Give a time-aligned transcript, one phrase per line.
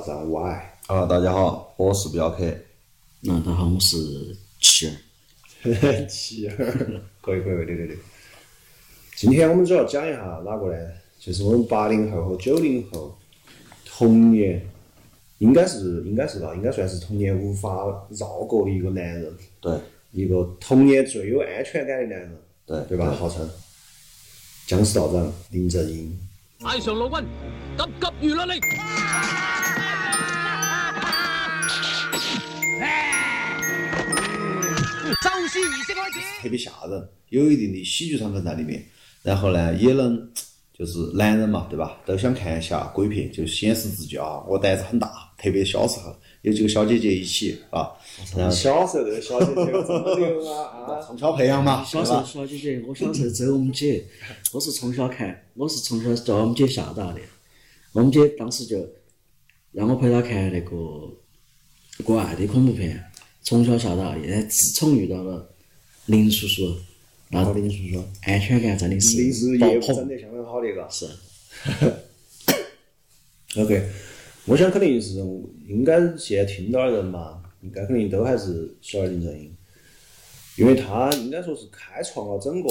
[0.00, 0.40] 美的电台，我是僵尸道长 Y。
[0.86, 2.44] 啊，大家好，我是镖客。
[3.20, 4.92] 那大家好，我是七儿。
[6.08, 6.56] 七儿，
[7.20, 7.98] 可以可以，对对对。
[9.16, 10.90] 今天我们主要讲一下哪个呢？
[11.18, 13.14] 就是我们八零后和九零后
[13.84, 14.66] 童年，
[15.38, 17.68] 应该是应该是吧，应该算是童年无法
[18.10, 19.36] 绕过的一个男人。
[19.60, 19.78] 对。
[20.12, 22.36] 一个童年最有安全感的男人。
[22.66, 22.80] 对。
[22.88, 23.12] 对吧？
[23.12, 23.48] 号称。
[24.66, 26.18] 僵尸道长林正英。
[26.62, 27.28] 爱上老君，
[27.76, 27.84] 急
[28.20, 28.60] 急如律令。
[36.42, 38.84] 特别吓人，有一定的喜剧成分在里面。
[39.22, 40.30] 然后呢，也能
[40.76, 41.98] 就是男人嘛，对吧？
[42.06, 45.12] 都想看一下鬼片，就显示自己啊，我胆子很大。
[45.36, 46.14] 特别小时候。
[46.42, 47.90] 有几个小姐姐一起啊，
[48.34, 51.84] 然后小时候这个小姐姐这么牛啊， 从小培养嘛。
[51.84, 54.02] 小时候小姐姐，我小时候只有我们姐，
[54.52, 57.20] 我是从小看，我是从小叫我们姐吓大的。
[57.92, 58.78] 我们姐当时就
[59.72, 60.70] 让我陪她看那个
[62.02, 63.04] 国外的恐怖片，
[63.50, 64.16] 从小吓到大。
[64.20, 65.52] 现在自从遇到了
[66.06, 66.76] 林叔叔，
[67.30, 70.88] 那林叔叔安全感真的是林叔叔业务整得相当好的，一个。
[70.88, 71.08] 是。
[73.60, 73.88] OK。
[74.46, 75.14] 我想肯定是
[75.66, 79.52] 应该现在听到的人嘛，应该肯定都还是晓得林正英，
[80.56, 82.68] 因为他应该说是开创了整个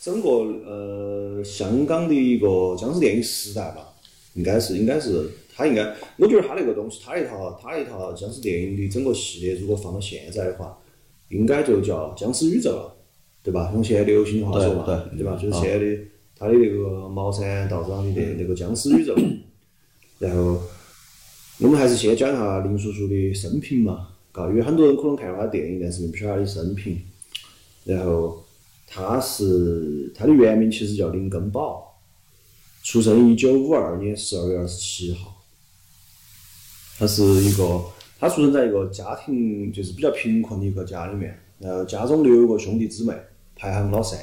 [0.00, 3.92] 整个呃香港的一个僵尸电影时代吧，
[4.34, 10.76] 应该是应该是他应该，我觉得他那个东西，他一套他一套僵尸电影的整个系列，如果放到现在的话，
[11.28, 12.96] 应该就叫僵尸宇宙了，
[13.42, 13.70] 对吧？
[13.72, 14.84] 用现在流行的话说嘛，
[15.16, 15.38] 对吧？
[15.40, 15.98] 就是现在的
[16.36, 19.14] 他的那个茅山道长的那那个僵尸宇宙。
[20.18, 20.60] 然后，
[21.60, 27.00] 我们还是先讲一下林叔叔的生平嘛，嘎，因为很多人可能看过他电影，但是并不晓得他的生平。
[27.84, 28.44] 然后，
[28.88, 32.00] 他是他的原名其实叫林根宝，
[32.82, 35.33] 出生一九五二年十二月二十七号。
[36.98, 37.80] 他是一个，
[38.18, 43.12] 他出生在一个家庭就是比较贫困的一个家里面，然后家中六个兄弟姊妹，
[43.56, 44.18] 排行老三。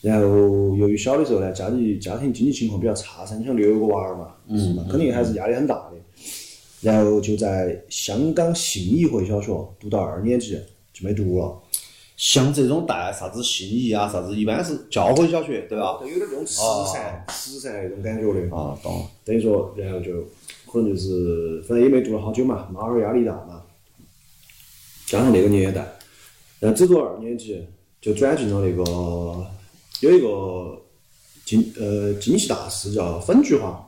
[0.00, 5.96] 然后由于小的时候呢，家里家庭经济情况比较差噻，你想六个娃儿嘛，是嘛，肯定还是压力很大的。
[6.80, 10.58] 然后就在香港信义会小学读到二年级
[10.94, 11.54] 就没读了。
[12.20, 15.96] 像这种带啥子信义啊，啥子一般是教会小学，对吧？
[15.98, 16.60] 都有点那种慈
[16.92, 18.54] 善、慈善那种感觉的。
[18.54, 19.08] 啊，懂。
[19.24, 20.22] 等于说，然后就
[20.70, 23.62] 可能就是，反正也没读了好久嘛，妈儿压力大嘛，
[25.06, 25.82] 加上那个年代，
[26.58, 27.58] 然后只读二年级
[28.02, 29.46] 就转进了那个。
[30.02, 30.78] 有一个
[31.46, 33.82] 经呃经济大师叫粉菊花，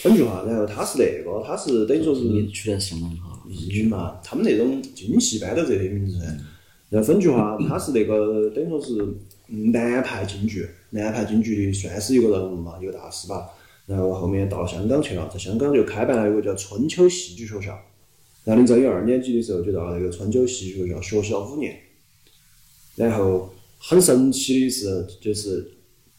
[0.00, 6.18] 粉菊花，然后他是那个，他是等于说是取得相当好，义军嘛，他们那种京戏班都这些名字。
[6.88, 9.06] 然后粉菊花，他是那个等于说是
[9.46, 13.50] 南派京剧，南派京剧的算是一个人物嘛，一个大师吧。
[13.86, 17.78] 然后后面到香港去了，在香港就开办了一个叫春秋戏剧学校。
[18.44, 21.76] 然后林正英二年级的时候就到了那个春秋戏剧学校学习了五年，
[22.96, 23.50] 然后。
[23.78, 25.70] 很神奇的是，就是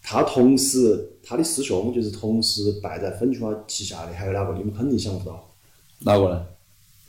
[0.03, 4.53] 他同时他的师兄就是同时拜在粉菊花旗下的还有哪个？
[4.53, 5.53] 你们肯定想不到。
[6.01, 6.45] 哪个呢？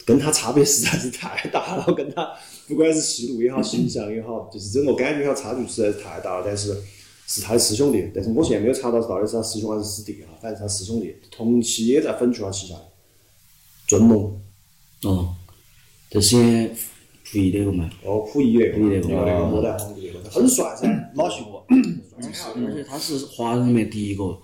[0.08, 2.26] 跟他差别实在是太大了，跟他
[2.66, 6.42] 不管是戏路也好，形象也好，就是整个感觉上，差距实在是太大了。
[6.46, 6.74] 但是
[7.26, 12.74] 是他的师兄弟，但是我现在没有查到到底是他师兄还是师弟哈，反正是他师兄弟，同期也在粉菊花旗下。
[13.86, 14.41] 尊龙。
[15.02, 15.34] 哦，
[16.08, 16.70] 这是。
[17.30, 21.62] 溥仪那个嘛，哦，溥仪那个，溥仪那个，那个皇帝那个，很帅噻，老戏骨。
[22.16, 24.40] 而且他是华人里面第一个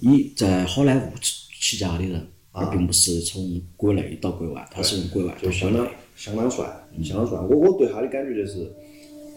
[0.00, 1.12] 以在好莱坞
[1.60, 2.26] 起家的人，
[2.60, 5.86] 而并不是从国内到国外，他是从国外就相当
[6.16, 6.64] 相当帅，
[7.02, 7.38] 相当帅。
[7.38, 8.70] 我我对他的感觉就是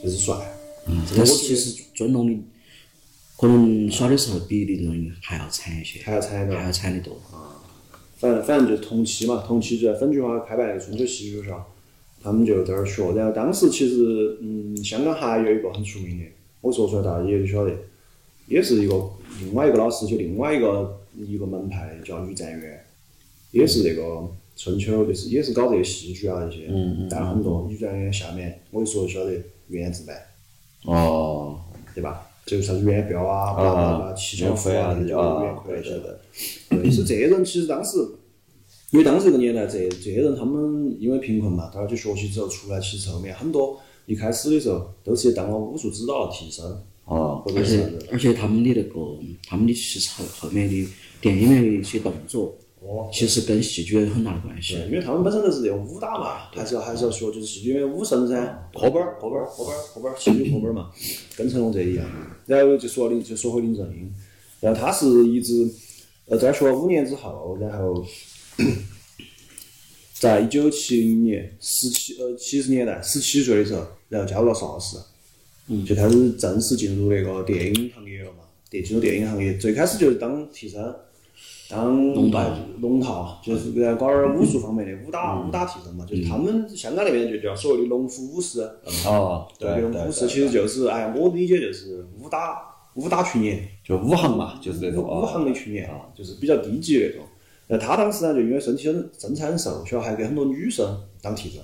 [0.01, 0.35] 就是帅。
[0.87, 2.39] 嗯，但是其实尊龙的
[3.37, 7.13] 可能耍的时候比林正英还要惨一些，还要惨的，还要惨得多。
[7.31, 7.61] 啊，
[8.17, 11.67] 反正反正就是同期嘛，同期就在粉菊花开办那个春秋戏剧学校。
[12.23, 16.25] 他们就在那儿学，然后当时其实，嗯，香港还有一个很出名的，
[16.61, 17.71] 我说出来大家也就晓得，
[18.45, 19.09] 也是一个
[19.39, 22.85] 另外一个老师，就另外一个一个门派叫余占元，
[23.51, 26.67] 也是那个春秋，就是也是搞这些戏剧啊这些，
[27.09, 27.67] 带了很多。
[27.69, 29.33] 余占元下面我一说就晓得
[29.67, 30.17] 原子弹，
[30.85, 31.59] 哦，
[31.93, 32.27] 对吧？
[32.45, 33.63] 就是啥子元彪啊，啊
[34.07, 36.19] 啊，齐小福啊，这叫元奎晓得。
[36.69, 37.97] 对，是这些人，其实当时。
[38.91, 46.65] 因为当时这个年代，这这些人他们因为贫困嘛，他去学习之后出来，其实后面很多一开始的时候都是当了武术指导替身，
[47.05, 48.99] 啊，而且而且他们的那个
[49.47, 50.87] 他们的其实后后面的
[51.21, 54.73] 电影里面的一些动作，哦，其实跟戏剧有很大的关系。
[54.85, 58.35] 因为他们本身都是用武打嘛，还是要还是要学，就是戏剧因为武圣噻，
[58.73, 60.91] 科本儿科本儿科本儿科本儿戏剧课本儿嘛，
[61.37, 62.05] 跟成龙这一样。
[62.47, 64.11] 然后就说林就说回林正英，
[64.59, 65.69] 然后他是一直
[66.25, 68.03] 呃在学了五年之后，然后
[70.19, 74.97] 在一九七零年十七呃七十年代十七岁的时候，然后加入了邵氏，
[75.67, 78.39] 嗯，就开始正式进入那个电影行业了嘛，
[78.71, 80.83] 电进入电影行业，最开始就是当替身。
[81.71, 82.45] 当龙套
[82.81, 88.61] 龙套就是在搞点儿武术方面的武打武打替身嘛，就是他们香港那边就叫所谓的龙虎武师，
[89.05, 92.61] 哦，对这种对武师其实就是，哎，我理解就是武打
[92.95, 97.25] 武打群演，就武行嘛，就是那种武行的群演，就是比较低级的那种。
[97.67, 100.85] 那他当时呢，就因为身体很身材很瘦小，还给很多女生
[101.21, 101.61] 当替身，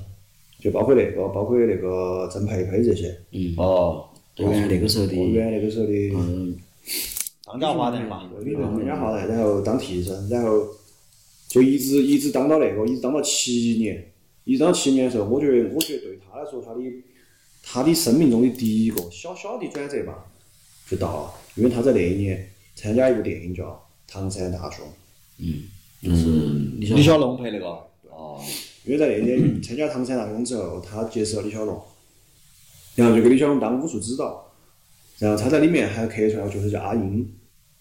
[0.61, 3.13] 就包括那个，包括那个郑佩佩这些。
[3.31, 3.53] 嗯。
[3.57, 6.55] 哦，对原来那个时候的，原来那个时候的嗯，
[7.47, 10.67] 当家花旦嘛，对人家好歹，然后当替身，然后
[11.47, 14.11] 就一直一直当到那个，一直当到七年，
[14.43, 16.81] 一直当到七年的时候，我觉得我觉得对他来说，他的
[17.63, 20.25] 他的生命中的第一个小小的转折吧，
[20.89, 23.63] 就到了，因为他在那一年参加一部电影叫
[24.11, 24.85] 《唐山大兄》，
[26.03, 26.25] 就是
[26.77, 27.65] 李小龙拍那个，
[28.09, 28.43] 哦，
[28.83, 31.81] 因为在那一年 参加《唐山大兄》之后，他结识了李小龙，
[32.95, 34.51] 然后就给李小龙当武术指导，
[35.19, 37.27] 然后他在里面还客串了角色叫阿英，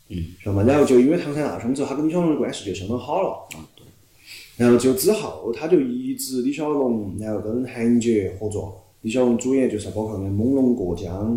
[0.09, 0.63] 嗯，晓得吗？
[0.63, 3.85] 然后就因为《唐山大兄》之后，他跟李小龙的关系就相当好了，啊，对。
[4.57, 11.37] 然后就之后，他就一直李小龙，然后跟韩杰合作，李小龙主演就是包括那《猛龙过江》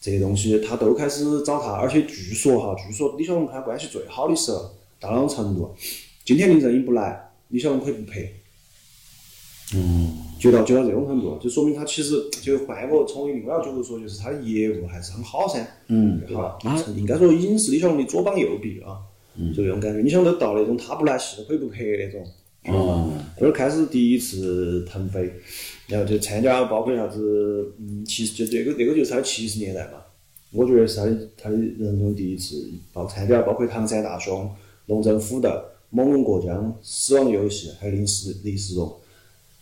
[0.00, 5.74] 这些东西，他都开始找他，而且据说哈，据说李小龙跟他关系最好的时候到那种程度，
[6.24, 8.30] 今天林正英不来，李小龙可以不拍。
[10.38, 16.58] 就到就到这种程度，就说明他其实就换个从另外一个角度说，就是他的业务还是很好噻，嗯，对吧？
[16.96, 18.98] 应该说已经是李小龙的左膀右臂啊，
[19.54, 20.02] 就那种感觉。
[20.02, 22.26] 你想都到那种他不来戏都可以不拍那种，
[22.66, 25.32] 哦，这儿开始第一次腾飞，
[25.86, 29.98] 然后就参加包括啥子，嗯，其实就这个这个就是他的七十年代嘛，
[30.52, 34.50] 我觉得是他的他的人生第一次包参加，包括唐山大兄、
[34.86, 35.50] 龙争虎斗、
[35.90, 38.94] 猛龙过江、死亡游戏，还有临时李世荣。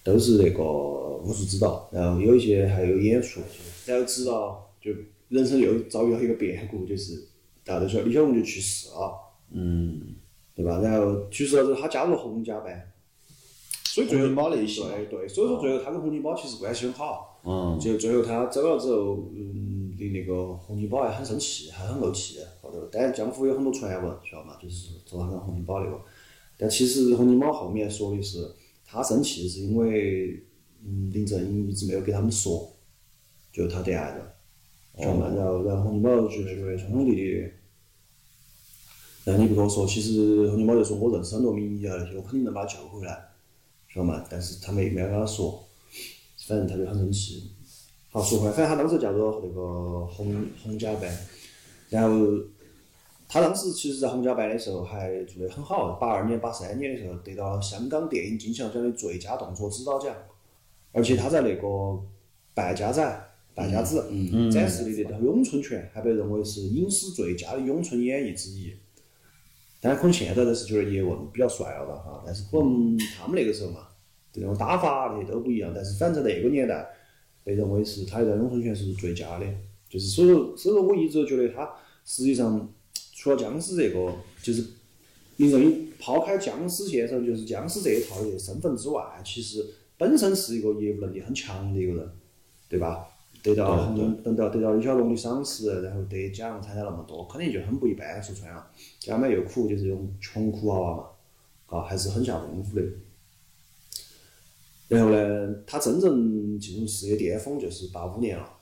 [0.05, 3.41] 都是那个武术指导，然后有一些还有演出，
[3.87, 4.91] 然后直到就
[5.29, 7.29] 人生又遭遇了一个变故，就是
[7.65, 9.15] 大家都晓得李小龙就去世了，
[9.53, 10.17] 嗯，
[10.57, 10.81] 对吧？
[10.81, 12.93] 然后去世了之后，他加入了洪家班，
[13.85, 24.57] 所以最后洪金宝那一系对对，所以说最后他跟洪金宝其实关系很好，嗯，就最后他走了之后，嗯，的那个洪金宝还很生气，还很怄气后头，但是江湖有很多传闻，晓得嘛？
[24.61, 26.01] 就是说他跟洪金宝那个，
[26.59, 28.51] 但其实洪金宝后面说的是。
[28.93, 30.39] 他生气是因为，
[30.85, 32.71] 嗯，林正英一直没有给他们说，
[33.51, 35.35] 就他得癌症，晓得嘛？
[35.35, 37.49] 然后，然后洪金宝就觉得兄兄弟
[39.25, 43.19] 然后你不跟我说，其实洪金宝就说我认识很多名医啊那些，我肯定能把他救回来，
[43.89, 44.23] 晓得嘛？
[44.29, 45.67] 但是他没没有跟他说，
[46.47, 47.51] 反正他就很生气。
[48.11, 51.11] 好，说回来，反正他当时叫做那个洪洪家班，
[51.89, 52.27] 然后。
[53.33, 60.15] 他当时其实，在洪家班的时候还做得很好，八二年、八三年的时候得到了香港电影金像奖的最佳动作指导奖，
[60.93, 61.99] 而且他在那个
[62.53, 64.05] 败家仔、败家子
[64.53, 68.71] 展示的这套咏春拳，还被认为是影史最佳的咏春演绎之一。
[69.81, 73.89] 但可能现在都是觉得叶问比较帅了吧哈，但是可能他们那个时候嘛，
[74.31, 76.87] 这种打法那些都不一样，但是反正在那个年代
[77.45, 79.47] 被认为是他的咏春拳是最佳的，
[79.89, 81.67] 就是所以说，所以说我一直都觉得他
[82.05, 82.71] 实际上。
[83.23, 84.13] 除了僵尸这个，
[84.43, 84.67] 就是
[85.37, 89.65] 林正英抛开僵尸先生，就是僵尸这一套的身份之外，其实
[89.97, 92.11] 本身是一个业务能力很强的一个人，
[92.69, 93.07] 对吧？
[93.41, 98.21] 得到得到得到李小龙的赏识，然后得奖，参加那么多，肯定就很不一般。
[98.21, 101.05] 说穿了，家里面又苦，就是这种穷苦娃娃嘛，
[101.67, 102.83] 啊，还是很下功夫的。
[104.89, 108.53] 然后呢，他真正进入事业巅峰就是八五年了，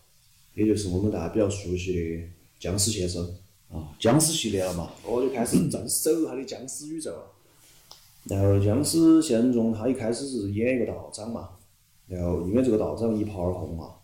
[0.52, 3.26] 也就是我们大家比较熟悉的僵尸先生。
[3.70, 7.12] 啊，僵尸系列了嘛，我就开始正式走入他的僵尸宇宙。
[8.24, 11.50] 然后僵尸现实中，他一开始是演一个道长嘛，
[12.06, 13.94] 然后因为这个道长一炮而红嘛，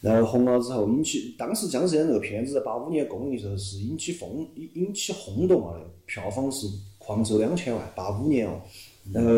[0.00, 6.66] 然后红了之后引起，当时僵尸先生这个片子在八五年公映的时候是引起风引引起轰动了的，票房是
[6.98, 8.60] 狂收两千万，八五年哦。
[9.12, 9.30] 然后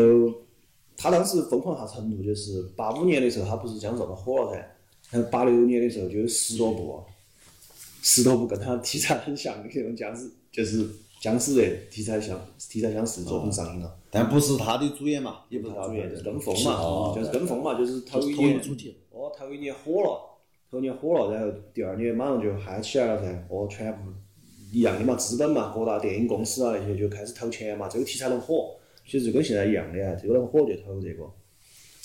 [0.95, 4.65] 他当时疯狂啥程度，就是八五年的时候他不是僵尸这么火了噻，
[5.11, 7.03] 然后八六年的时候就有十多部。
[8.09, 10.87] 十多部跟他题材很像的那种僵尸，就是
[11.19, 18.61] 僵尸类题材相题材相似作品上映了，但不是他的主演嘛，也不是他主演，就是跟风嘛，就是跟风嘛，就是头一年，
[19.11, 20.39] 哦，头一年火了，
[20.71, 23.99] 头一年火了，然后第二年马上就嗨起来了噻，哦，全部
[24.71, 31.25] 一样的嘛，资本嘛，各大电影公司啊那些就开始投钱嘛，这个题材能火，其实就跟现在一样的，这个能火就投这个。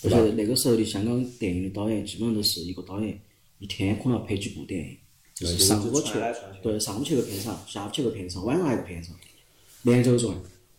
[0.04, 3.16] 而且那个时候的香港电影的导演基本上都是一个导演
[3.60, 4.96] 一天可能要拍几部电影。
[5.34, 6.18] 就是对上午去
[6.62, 9.14] 对，上午去个片场，下午去个片场，晚上还有个片场，
[9.82, 10.36] 连轴转，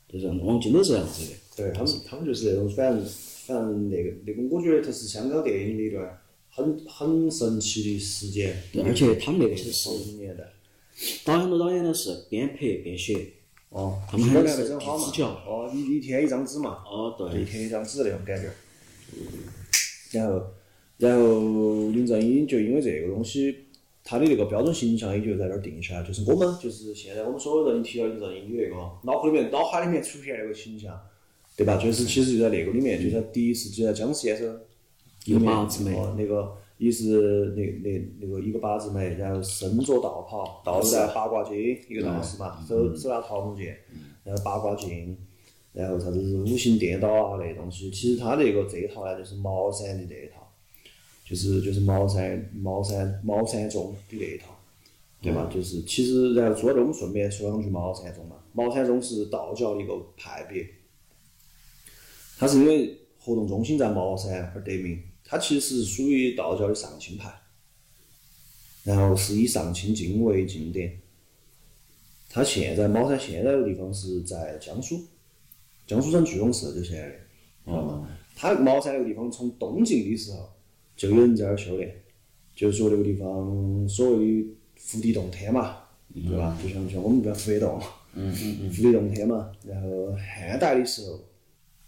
[0.07, 0.43] 就这样子。
[0.43, 1.31] 王晶都是这样子的。
[1.55, 3.05] 对他们，他们就是那种，反正
[3.45, 6.19] 反正那个那个，我觉得它是香港电影的一段
[6.49, 8.55] 很很神奇的时间。
[8.71, 10.43] 对，而且他们那个是九十年代。
[11.25, 13.27] 导演都导演的是边拍边写。
[13.69, 15.11] 哦，他们还是非常好嘛。
[15.47, 16.83] 哦，一一天一张纸嘛。
[16.85, 18.51] 哦，对一，天一张纸那种感觉。
[20.11, 20.45] 然后，
[20.97, 23.65] 然后林正英就因为这个东西，
[24.03, 26.03] 他的那个标准形象也就在那儿定下来。
[26.03, 30.99] 就是我们，就是现在我们所有人一提到林正英，你那个脑壳里面、脑海里面出现那个形象，
[31.55, 31.77] 对吧？
[31.77, 34.59] 就是其实就在那个里面，就在第一次就在僵尸先生
[35.25, 41.57] 一个八字眉哦，那个一是那那那个一个八字眉，然后身着道袍，道带八卦镜，
[41.87, 43.77] 一个道士嘛，手手拿桃木剑，
[44.25, 45.17] 然后八卦镜，
[45.71, 50.42] 然后啥子五行颠倒啊那东西，其实他那个这一套呢，就是茅山的这一套，
[51.25, 54.57] 就是就是茅山茅山茅山宗的那一套，
[55.21, 55.49] 对吧？
[55.53, 58.35] 就是其实然后说到这，我们顺便说两句茅山宗嘛。
[58.51, 60.67] 茅山宗是道教的一个派别，
[62.37, 65.01] 它是因为活动中心在茅山而得名。
[65.23, 67.33] 它其实是属于道教的上清派，
[68.83, 70.99] 然后是以上清经为经典。
[72.29, 74.99] 它现在茅山现在的地方是在江苏，
[75.87, 77.15] 江苏省句容市就现在的，
[77.65, 78.09] 知道吗？
[78.35, 80.49] 它茅山那个地方从东晋的时候
[80.95, 81.93] 就有人在那儿修炼，
[82.55, 85.77] 就是说那个地方所谓的福地洞天嘛，
[86.13, 86.57] 对吧？
[86.61, 87.79] 就像就像我们这边福地洞，
[88.71, 89.51] 福地洞天嘛。
[89.65, 91.19] 然后汉代的时候，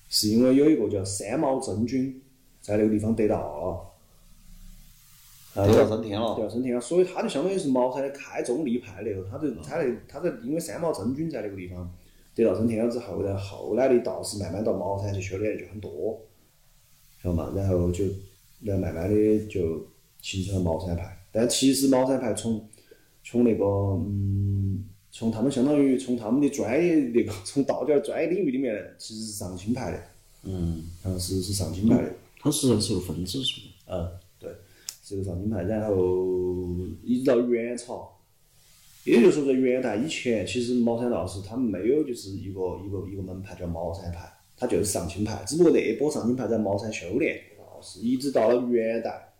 [0.09, 2.21] 是因为有一个叫三毛真君
[2.61, 3.91] 在那个地方得道了。
[5.61, 11.89] 啊，得道升天了得道升天了，所以他就相当于是茅山的开宗立派那个，他就他那他在因为三毛真君在那个地方
[12.33, 16.19] 得道升天了之后，然后后来的道士慢慢到茅山去修炼就很多，
[17.23, 17.53] 晓得嘛？
[17.55, 18.03] 然后就
[18.61, 19.85] 然后慢慢的就
[20.21, 21.17] 形成了茅山派。
[21.31, 22.67] 但其实茅山派从
[23.23, 29.99] 从那个嗯，从他们相当于从他们的专业那个从道教专业领域里面，其实是上清派的，
[30.43, 32.13] 嗯，嗯，是是上清派的。
[32.39, 33.67] 它实际上是有分支数的。
[33.87, 34.09] 嗯，
[34.39, 34.49] 对，
[35.03, 35.95] 是个上清派，然后
[37.03, 38.17] 一直到元朝，
[39.03, 47.41] 也就是说在元代以前，其实茅山道士他们没有就是一个一个一个门派叫茅山派，他就是上清派，只不过那一波上清派在茅山修炼
[48.01, 49.33] 一直到了元代，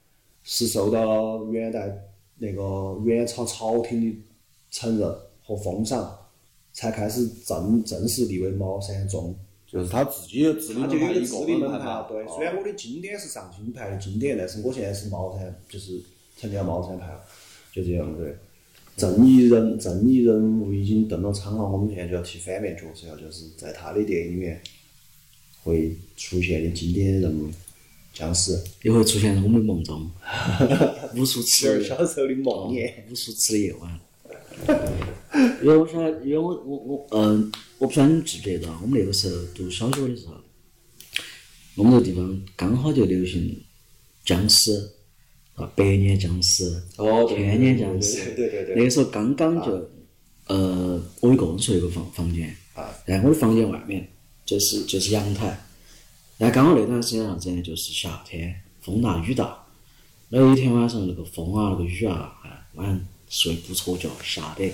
[0.44, 1.92] 是受到了元代
[2.38, 4.18] 那个元朝朝廷的
[4.72, 5.10] 承认
[5.44, 6.18] 和封赏，
[6.74, 9.36] 才开始正正式立为茅山宗。
[9.68, 12.28] 就是他自己有自立他就有一个门派一自立门派个门派，，对。
[12.28, 16.00] 虽然我的经典是上清派的经典，但是我现在是茅山，就是
[16.38, 17.20] 成了茅山派了，
[17.74, 18.34] 就这样对。
[18.96, 24.62] 正义人正义人物已经登了场了，我们现在就要提反面角色了，就是在他的电影里面
[25.64, 27.50] 会出现的经典人物
[28.16, 30.10] 僵尸，也会出现在我们的梦中，
[31.16, 32.92] 无数次就是小时候的梦魇。
[33.12, 34.00] 无数次的夜晚。
[35.62, 40.34] 因为我晓得，因为我我我嗯，我不晓得你记不记得，我们那个时候读小学的时候，
[41.76, 43.62] 我们那个地方刚好就流行
[44.26, 44.90] 僵尸，
[45.56, 48.66] 啊，百年僵尸，哦千年僵尸，对对对对。
[48.68, 49.90] 对那个时候刚刚就，
[50.48, 54.08] 呃，我一个人睡一个房房间，啊，然后我的房间外面
[54.46, 55.60] 就是就是阳台，
[56.38, 57.62] 然后刚好那段时间啥子呢？
[57.62, 59.64] 就是夏天，风大雨大，
[60.30, 63.00] 然后有一天晚上那个风啊，那个雨啊，哎，晚上
[63.30, 64.70] 睡不着觉，吓得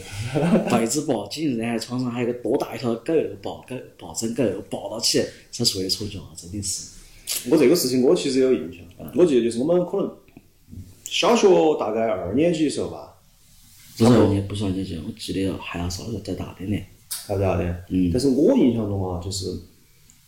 [0.70, 7.00] 被子抱紧，然后床上还有个多大一条狗，那个抱狗抱枕狗抱到起才睡得着觉，真的是。
[7.50, 10.12] 我这个事情我其实有印象，我记得就是我们可能
[11.04, 11.48] 小学
[11.80, 13.14] 大概二年级的时候吧，
[13.98, 16.86] 不是二年，不是二年级，我记得还要稍微再大点点。
[17.28, 17.84] 啥子啥的。
[17.90, 19.46] 嗯但是我印象中啊，就是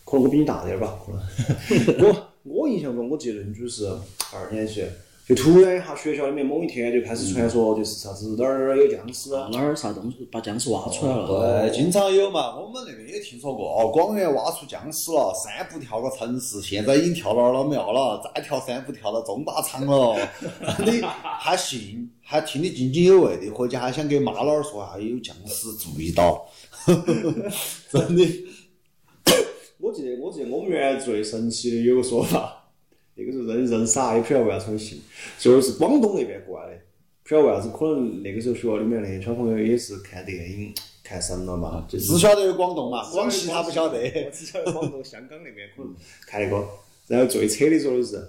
[0.05, 2.09] 可能我比你大点儿吧，可能。
[2.09, 3.87] 我我印象中，我记得就是
[4.33, 4.83] 二年级，
[5.27, 9.49] 就突然一下学校里面某一天就开始传说，就是啥子哪儿哪儿有僵尸啊。
[9.53, 11.69] 哪儿啥东西把僵尸挖出来了？
[11.69, 20.17] 对，经常有嘛，我们那边也听说过，哦，广元挖出僵尸了，三步跳个城市，现在已经跳到了庙了，再跳三步跳到中大厂了，
[20.85, 20.99] 你
[21.39, 26.45] 还信，还听得津津有味的，回家还想给妈老儿说还，有僵尸注意到，
[27.89, 28.25] 真的。
[29.93, 32.65] 我记得我记得我们原来最神奇的有个说法，
[33.13, 34.99] 那个时候人人傻，也不晓得为啥子会信，
[35.37, 36.79] 就是广东那边过来的，
[37.21, 40.73] 不晓得为啥子，可能那个时候学校里面那些小朋友也是看电影
[41.03, 43.99] 看神了嘛，就是只晓得有广东嘛，广西他不晓得。
[43.99, 45.93] 我只晓得广东、香港那边可能
[46.25, 46.67] 看那个，
[47.05, 48.19] 然后最扯的说的是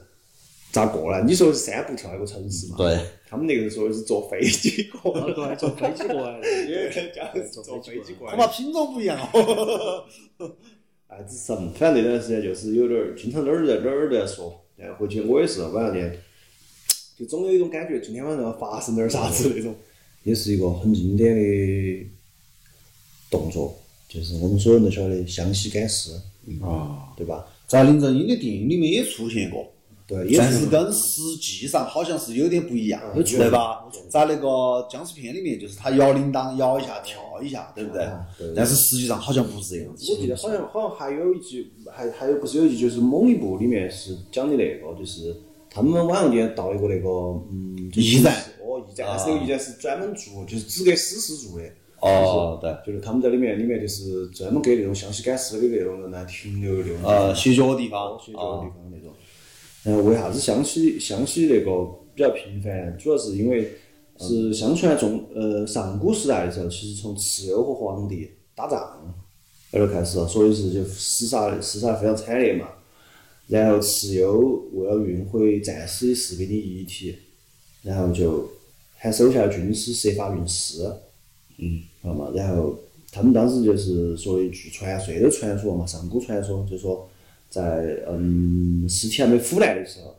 [0.70, 1.22] 咋过来？
[1.22, 2.76] 你说是三步跳一个城市嘛？
[2.76, 6.46] 对，他们那个说的是坐飞机过来，对，坐飞机过来的。
[6.66, 8.52] 也讲的是坐飞机过恐怕来。
[8.52, 10.04] 品种不一样哦。
[11.08, 16.18] 哎，只是反正那段时间就是有点儿，经常哪儿在哪儿在说，然后回去我也是晚上间，
[17.16, 19.74] 就总有一种感觉，今天晚上要发生点啥子那种，
[20.24, 22.06] 也是一个很经典的
[23.30, 26.12] 动作，就是我们所有人都晓得湘西赶尸，
[26.62, 27.46] 啊，对吧？
[27.66, 29.72] 在林正英的电影里面也出现过，
[30.14, 33.84] 对，也是但是跟实际上好像是有点不一样，嗯对吧？
[34.08, 38.52] 在那个僵尸片里面，就是他摇铃铛摇一下跳一下，对不对啊对？
[38.54, 40.12] 但是实际上好像不是这样子。
[40.12, 45.34] 我记得好像好像还有一集，还还有不是有一集，就是某一部里面是讲的那个，就是
[45.68, 47.08] 他们晚上间到一个那个
[47.50, 51.66] 嗯，驿站哦，驿站，但是那个驿站是专门做，就是只给死尸做的。
[52.00, 59.10] 哦，对，就是他们在里面，里面就是专门给那种湘西赶尸的那种人来停留的那种呃，歇脚的地方歇脚的地啊，方那种。
[59.84, 62.96] 然后为啥子湘西湘西那个比较频繁？
[62.98, 63.70] 主要是因为
[64.18, 69.14] 是相传中呃上古时代的时候，其实从蚩尤和黄帝打仗
[69.70, 72.68] 那就开始了，所以是就厮杀厮杀非常惨烈嘛。
[73.46, 77.14] 然后蚩尤为了运回战死的士兵的遗体，
[77.82, 78.48] 然后就
[78.96, 80.82] 喊手下的军师设法运尸。
[81.58, 82.30] 嗯，知道吗？
[82.34, 82.74] 然后
[83.12, 87.06] 他们当时就是说一句传说，也都传说嘛，上古传说，就说
[87.54, 90.16] 在嗯尸体还没腐烂的时候，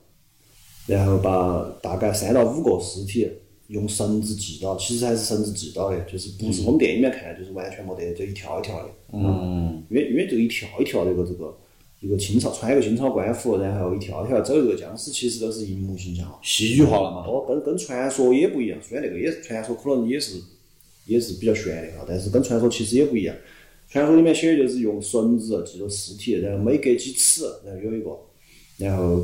[0.88, 3.30] 然后把大概三到五个尸体
[3.68, 8.90] 用绳子系到，其实还是绳子系到的，就是不是我们电影里面看，就是完全没得，就一条一条的。
[9.12, 11.58] 嗯，因为因为就一条一条的一个这个
[12.00, 16.40] 一个清朝穿一个清朝官服，然后一条一条走一个僵尸，其实都是荧幕形象。
[16.42, 17.26] 戏剧化了嘛。
[17.28, 20.40] 哦，跟跟传说也不一样，虽然那个也是传说，可能也是
[21.06, 23.36] 也是比较玄的哈，但是跟传说其实也不一样。
[23.90, 28.10] 传说里面写的就是用绳子系着尸体，然后每隔几尺，然后有一个，
[28.78, 29.24] 然后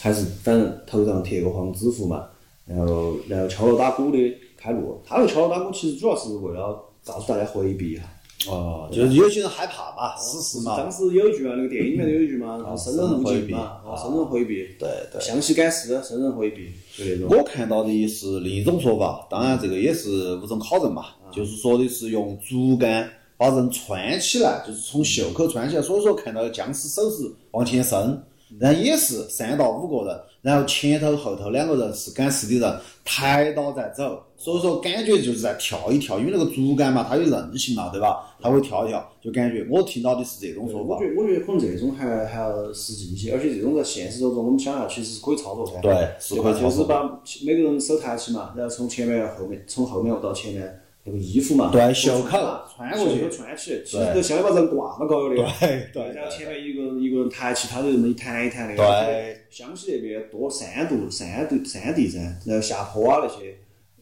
[0.00, 2.26] 还是反正头上贴个黄纸符嘛，
[2.64, 4.18] 然后然后敲锣打鼓的
[4.56, 5.00] 开路。
[5.04, 8.02] 他那个敲锣打鼓其实主要是为了告诉大家回避一下。
[8.48, 10.90] 哦，就是有些人害怕嘛，死尸嘛当。
[10.90, 14.66] 时有一句嘛，那个电影里面有一句嘛，然后生人勿近嘛，哦，生人回避。
[14.80, 15.20] 对对。
[15.20, 17.28] 湘西赶尸，生人回避，就那种。
[17.30, 23.08] 我看到的是另一种说法，当然这个也是无从考证嘛，就是说的是用竹竿
[23.42, 28.22] 把人穿起来，就是从袖口穿起来，所以说看到僵尸手是往前伸，
[28.60, 38.32] 然后也是三到五个人，然后前头后头两个人是赶尸的人，抬到在走，所以说感觉就是在跳一跳，因为那个竹竿嘛，它有韧性嘛，对吧？
[38.40, 41.08] 它会跳一跳，就感觉我听到的是这种说法我觉。
[41.08, 45.80] 得，我觉得可能这种还还要实际一些，而且这种在现实当中，我们想下其实是可以操作噻。
[45.80, 46.36] 对是？
[46.40, 52.30] 可以操作就是把每个人手抬起嘛，然后从前面后面，从后面到前面那个衣服嘛，对袖口
[52.76, 55.34] 穿穿过去穿起，其实都相当于把人挂到高的。
[55.34, 58.76] 对对然后前面一个一个人抬起，他就这么一弹一弹的。
[58.76, 59.38] 对。
[59.50, 63.54] 湘西那边多山度山地山地噻，然后下坡啊那些，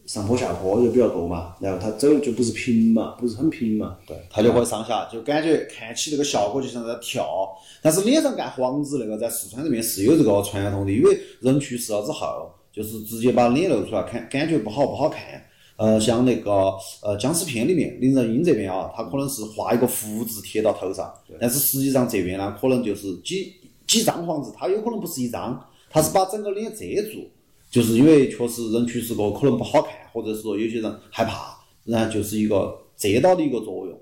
[0.06, 3.96] 上坡下坡就比较多嘛，然后他走就不是平嘛，不是很平嘛。
[4.06, 7.48] 对，他就会上下，就感觉看起这个效果就像在跳。
[7.82, 15.42] 但是脸上盖黄纸那个在四川这边是有这个传统的，因为人去世了之后，就是直接把脸露出来，看感觉不好不好看。
[15.80, 23.54] 呃，像那个呃僵尸片里面林正英这边啊，他可能是画一个福字贴到头上，但是实际上这边呢，可能就是几
[23.86, 27.26] 几张黄纸，他有可能不是一张，他是把整个脸遮住，
[27.70, 33.98] 就是因为确实人去世过可能不好看，或者是说有些人害怕，然后就是一个遮到的一个作用。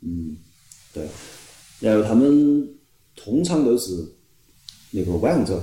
[0.00, 0.34] 嗯
[0.94, 1.04] 对，
[1.80, 2.66] 然后他们
[3.14, 4.14] 通常都是
[4.92, 5.62] 那个晚上走，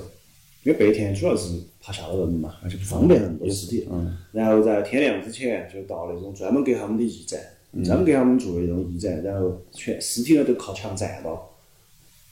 [0.65, 3.87] 因为白天主要是怕吓到人嘛，而且不方便很多尸体。
[3.91, 4.17] 嗯。
[4.31, 7.39] 然后在天亮之前就到那种专门给他们的驿站，
[7.83, 11.51] 专门给他们做的那种驿站，然后全尸体呢都靠墙站到，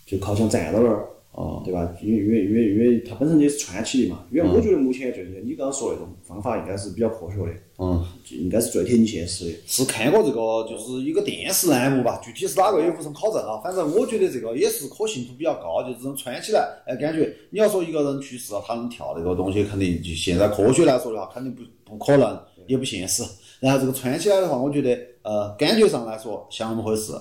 [0.07, 1.05] 就靠墙站到那儿。
[1.33, 1.91] 哦，对吧？
[2.01, 4.23] 因为因为因为因为它本身也是串起的嘛。
[4.31, 9.51] 因为我觉得目前就是你刚刚说那种方法应该是比较科学的，嗯，就应该是最贴近现实的。
[9.65, 13.59] 是看过这个，就是一个电视栏目吧，具体是哪个也无从考证啊。
[13.63, 23.23] 反正我觉得这个也是可信度比较高，就这种穿起来，哎，感觉你要说一个人去世了，他能跳那个东西，肯定就现在科学来说的话，肯定不不可能，也不现实。
[23.59, 27.13] 然后这个穿起来的话，我觉得呃，感觉上来说像那么回事。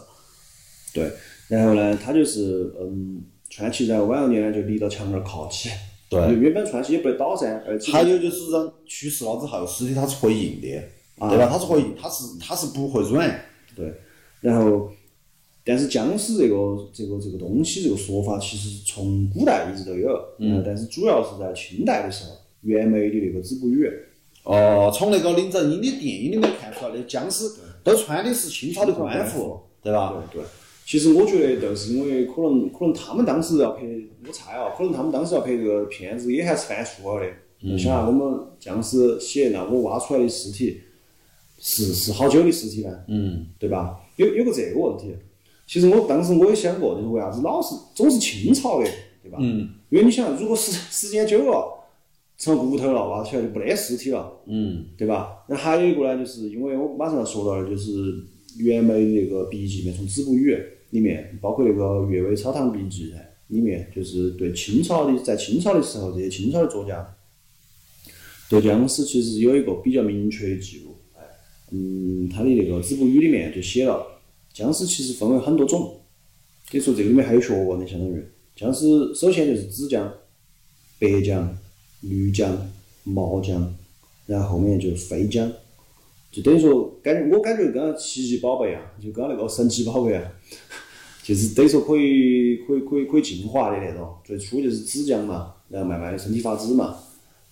[0.92, 1.10] 对，
[1.48, 5.68] 然后呢，它就是嗯串起，然后晚上间呢就立到墙那儿靠起。
[6.08, 11.48] 对原本串起也不得倒噻，而且还有就是人去世了之后，尸体它是会硬的，对吧？
[11.50, 13.44] 它是会硬，它是它是不会软。
[13.76, 13.92] 对，
[14.40, 14.90] 然后
[15.64, 16.56] 但是僵尸这个
[16.92, 22.30] 这个这个东西这个说法，其实从古代一直都有，嗯，但是主要是在清代的时候，
[22.62, 23.86] 袁枚的那个《子不语》。
[24.44, 27.44] 哦，从那个林正英的电影里面看出来的僵尸
[27.84, 30.12] 都穿的是清朝的官服，对吧？
[30.32, 30.48] 对对，
[30.84, 33.82] 其实我觉得就是因为可能可能他们当时要拍，
[34.26, 37.32] 我猜啊，可能他们当时要拍这个片子也还是犯错了的。
[37.60, 40.80] 你想啊，我们僵尸血那我挖出来的尸体
[41.60, 42.90] 是是好久的尸体呢？
[43.06, 44.00] 嗯，对吧？
[44.16, 45.14] 有有个这个问题，
[45.66, 48.90] 其实我当时我也想过，就是为啥子老是总是清朝的，
[49.22, 49.38] 对吧？
[49.40, 51.84] 嗯，因为你想，如果时时间久了，
[52.36, 55.44] 成了骨头了，挖出来就不得尸体了，嗯，对吧？
[55.48, 57.90] 那还有一个呢，就是因为我马上要说到的，就是
[58.58, 60.54] 袁枚那个笔记里面，从《子不语》
[60.90, 63.12] 里面，包括那个《阅微草堂笔记》
[63.48, 67.16] 里面，就是对清朝的在清朝的时候，这些清朝的作家
[68.48, 70.96] 对僵尸其实有一个比较明确的记录。
[71.70, 74.20] 嗯，他的那个《子不语》里面就写了，
[74.52, 76.02] 僵尸其实分为很多种，
[76.70, 78.22] 可以说这个里面还有学问的，相当于
[78.54, 80.12] 僵尸首先就是紫僵、
[80.98, 81.56] 白僵、
[82.02, 82.70] 绿僵、
[83.04, 83.74] 毛僵，
[84.26, 85.50] 然后后面就是飞僵，
[86.32, 90.32] 就等于说感觉我感觉跟奇迹宝贝啊，就跟那个神奇宝贝啊，
[91.22, 96.96] 就是等于说可以可以可以可以进化的那种，最初就是纸浆嘛，然后慢慢的身体发紫嘛，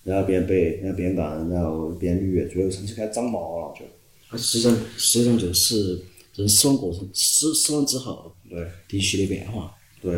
[0.03, 3.85] 然后变白，然后变暗，然后变绿，最后身体开始长毛了就。
[4.29, 5.99] 它实际上实际上就是
[6.35, 9.71] 人死亡过程死死亡之后对地区的变化。
[10.01, 10.17] 对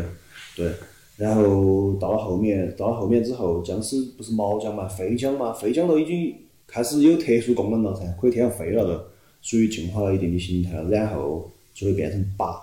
[0.56, 0.72] 对，
[1.16, 6.34] 然后到了后面，到了后面之后，僵尸不是毛僵嘛，飞僵嘛，飞僵都已经
[6.74, 9.04] 开始有特殊功能了噻，可以天上飞了都，
[9.42, 12.60] 属于进化了一定的形态了，然后就会变成八，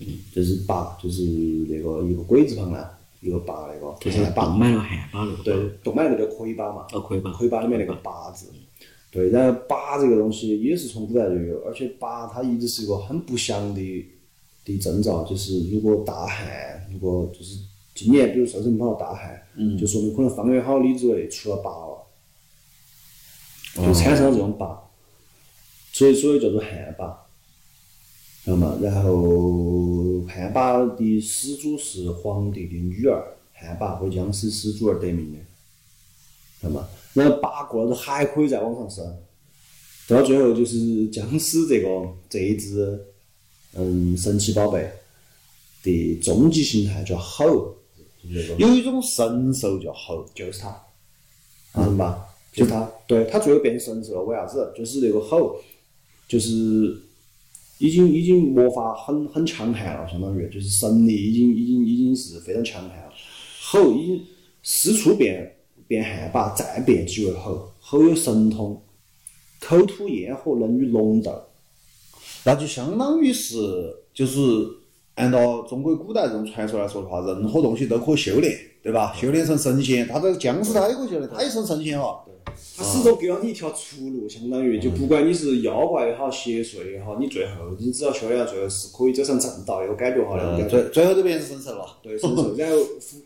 [0.00, 1.20] 嗯，就是八，就是
[1.68, 2.88] 那个一个鬼字旁呢，
[3.20, 5.42] 一个八那个，就是旱魃，动满了汉巴那个。
[5.42, 7.30] 对，动漫那个叫魁拔嘛，哦，魁拔。
[7.32, 8.46] 魁拔里面那个八字，
[9.10, 14.06] 对，然后八这个东西也是从古代就有，而且八它一直是一个很不祥的
[14.64, 17.58] 的征兆，就是如果大旱，如果就是
[17.94, 19.76] 今年比如说什么大旱，嗯。
[19.76, 21.98] 就说明可能方圆好里之内出了八了，
[23.86, 24.80] 就产生了这种拔，
[25.92, 27.14] 所以所以叫做旱魃，
[28.44, 28.78] 知道吗？
[28.80, 35.38] 然后旱魃的始祖是皇帝的女儿，旱魃为僵尸始祖而得名的。
[36.60, 36.88] 知道吗？
[37.14, 39.18] 然后拔过了之后还可以再往上升，
[40.08, 41.88] 到最后就是僵尸这个
[42.30, 42.98] 这一只
[43.74, 44.90] 嗯神奇宝贝
[45.82, 47.74] 的终极形态叫吼，
[48.56, 50.80] 有一种神兽叫猴，就是它，
[51.74, 52.28] 明白吧？
[52.52, 54.72] 就他，对，他最后变成神兽了，为啥子？
[54.76, 55.56] 就是那个吼，
[56.28, 56.94] 就是
[57.78, 63.12] 已经已经魔法很很强悍了，相当于就是神力已经已经已经是非常强悍了。
[63.62, 64.26] 吼已经
[64.62, 65.56] 师出变
[65.88, 68.82] 变旱魃，再变即为吼，吼有神通，
[69.58, 71.32] 口吐焰火，能与龙斗。
[72.44, 73.56] 那就相当于是
[74.12, 74.40] 就是
[75.14, 79.12] 按照中国古代这种传说来说的话，任何东西都可以修炼，对吧？
[79.14, 82.20] 修炼成神仙，他这个僵尸他也可以修炼，他也成神仙了。
[82.76, 90.82] 他始终给了你一条出路，相当于就不管你是妖怪也好，邪祟也好，你最后你只要修炼到最后是可以走上正道，那个感觉哈，那种嗯，感觉。
[90.82, 91.84] 最最后都变成神兽了。
[92.02, 92.76] 对，神兽，然后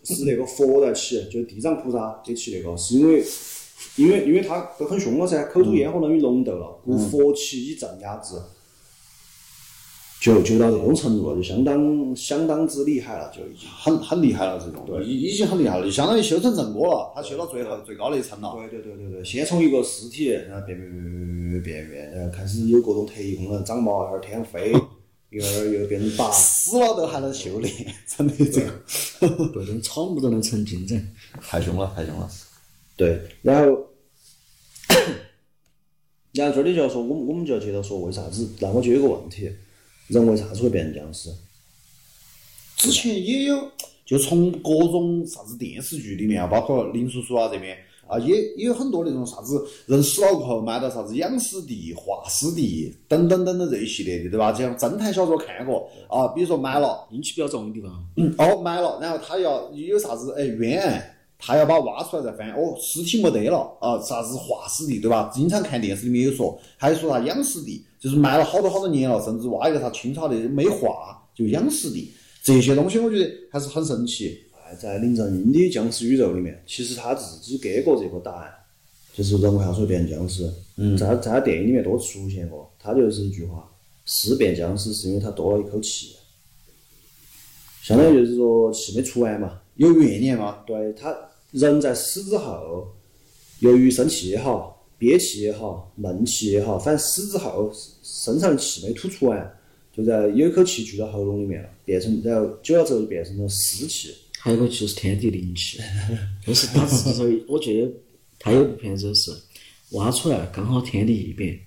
[0.04, 3.24] 是那个佛在起，就是地藏菩萨给起那个，是因为
[3.96, 8.34] 因为因为他都很凶了噻，口吐烟火能与龙斗了，故佛起以镇压之，
[10.26, 13.68] 就就到这种程度了，就相当相当之厉害了，就已经。
[13.70, 18.52] 很很厉害了，这种已已经很厉害了，就相当于修成正果了，他修到最后最高那一层了。
[18.56, 24.72] 对对对对对，先从一个尸体，然后变变变变变变变，然后开始有各种特异功能，长毛， 一会儿天上飞，
[25.30, 26.28] 一会儿又变成拔。
[26.32, 27.72] 死了都还能修炼，
[28.16, 31.00] 真的这个各种草木都能成精整。
[31.40, 32.28] 太凶了，太凶了。
[32.96, 33.78] 对，然后，
[36.34, 38.48] 然后这里就要说，我们我们就要接着说，为啥子？
[38.58, 39.48] 那我就有个问题，
[40.08, 41.30] 人为啥子会变成僵尸？
[42.76, 43.70] 之前也有，
[44.04, 54.52] 就从各种啥子电视剧里面啊，包括林叔叔啊这边啊，也也有很多那种啥子人死了过后埋到啥子养尸地、化尸地等等等等这一系列的，对吧？
[54.52, 61.12] 就像侦探小说看过啊，比如说埋了，阴气比较重的地方，嗯，哦埋了，然后他要有啥子哎冤案。
[61.38, 65.30] 他要把挖出来再翻，哦，尸体没得了啊，啥子化尸地对吧？
[65.34, 72.12] 经常看电视里面有说，还有说啥养尸地，就是卖了好多好多年了，甚至挖一个啥清朝的没化，就养尸地。
[72.40, 74.40] 这些东西我觉得还是很神奇。
[74.64, 78.48] 哎，在林正英的僵尸宇宙里面，其实他自己给过这个答案，
[79.12, 80.48] 就是人为啥子会变僵尸？
[80.76, 83.68] 嗯，在在他电影里面多次出现过，他就是一句话：
[84.04, 86.14] 尸变僵尸是因为他多了一口气，
[87.82, 89.60] 相当于就是说气没出完嘛。
[89.74, 90.58] 有怨念嘛？
[90.64, 91.12] 对他
[91.50, 92.86] 人在死之后，
[93.58, 97.70] 由于生气也好、憋气也好、闷气也好，反正死之后
[98.02, 99.58] 身上的气没吐出完，
[99.92, 104.14] 就在有一口气聚到喉咙里面了，变成然后久了之后就变成了湿气。
[104.38, 105.78] 还有一个就是天地灵气，
[106.46, 107.90] 就是他实际上，我记得
[108.38, 109.32] 他有部片子是
[109.90, 111.58] 挖出来刚好天地异变，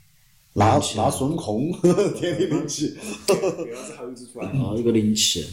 [0.53, 1.71] 那那孙悟空
[2.15, 2.95] 天地灵气，
[3.27, 4.45] 这样子猴子出来。
[4.45, 5.45] 然后一个灵气，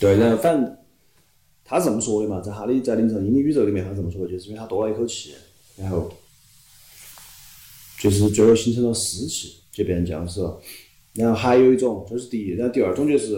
[0.00, 0.76] 对，然后反正
[1.62, 5.34] 他是这么说的嘛，在他的在林正英的宇宙里面，他是这么说的，就是因为他多了一口气，
[5.76, 6.10] 然后
[7.98, 10.60] 就是最后形成了湿气，就变成僵尸了。
[11.14, 13.36] 然后还有一种，这是第一，然后第二种就是，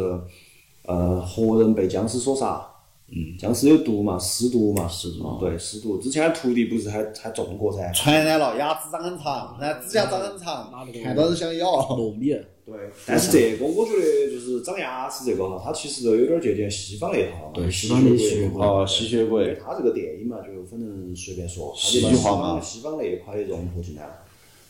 [0.82, 2.66] 呃，活人被僵尸所杀，
[3.06, 5.96] 嗯，僵尸有毒嘛，尸毒嘛，尸毒对，尸毒。
[5.98, 7.90] 之前他徒弟不是还还中过噻？
[7.92, 10.72] 传染了，牙齿长很长，然后指甲长很长，
[11.04, 11.66] 看到都想咬。
[11.66, 12.34] 糯米，
[12.68, 17.52] 对，但是这个我觉得就是长牙齿这个哈，它其实都有点借鉴西方那一套嘛。
[17.54, 24.12] 对西方的吸血鬼哦，吸血鬼对，他这个电影嘛，就反正随便说，他戏就把西剧化嘛方西方那一块也融合进来了。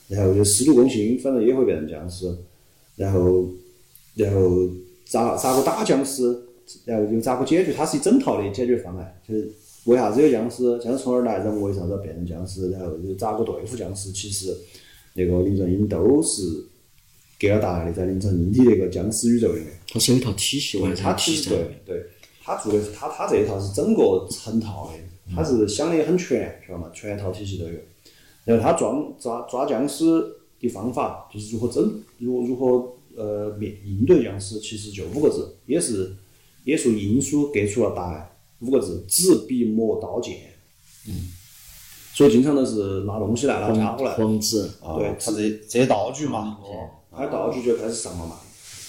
[0.07, 2.33] 然后就司徒攻心，反正也会变成僵尸，
[2.95, 3.47] 然后
[4.15, 4.69] 然后
[5.05, 6.23] 咋咋个打僵尸，
[6.85, 9.53] 然后又咋个解决，它是一整套的解决方案，就是
[9.85, 14.57] 为啥子有僵尸，僵尸从哪儿来，人为啥子要变成僵尸，然后又咋个对付僵尸，其实
[15.15, 16.43] 那个林正英都是
[17.39, 19.69] 给了答案的，在林正英的那个僵尸宇宙里面。
[19.91, 21.71] 它是有一套体系，完他其实成题材。
[21.87, 22.07] 对对，
[22.43, 26.91] 他做的是他他这一套是整个成套的，他是想的很全，晓得嘛？
[26.93, 27.79] 全套体系都有。
[28.45, 30.05] 然后他抓抓抓僵尸
[30.59, 36.17] 的方法，就是如何整，如如何呃面应对僵尸，其实就五个字，也是
[36.65, 40.37] 也是英书给出了答案，五个字：纸笔墨刀剑。
[41.07, 41.33] 嗯。
[42.15, 44.13] 所以经常都是拿东西来，拿家伙来。
[44.15, 46.59] 黄纸，对啊他这这些道具嘛，
[47.19, 48.37] 他道具就开始上了嘛。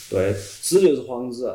[0.10, 1.52] 对，纸就是黄纸，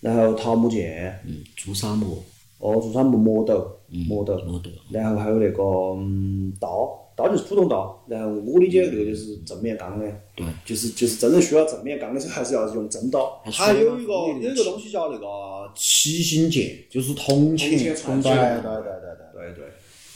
[0.00, 2.22] 然后桃木剑，嗯，朱砂木，
[2.58, 5.62] 哦，朱砂磨磨斗，磨斗，磨斗然后还有那个
[5.96, 13.40] 嗯刀，刀就是普通刀，然后我理解那个就是正面钢的，对，就是就是真正需要正面钢的时候，还是要用真刀。
[13.44, 15.26] 还有一个有一个东西叫那个
[15.74, 19.18] 七星剑，就是铜钱，对对对对。
[19.38, 19.64] 对对，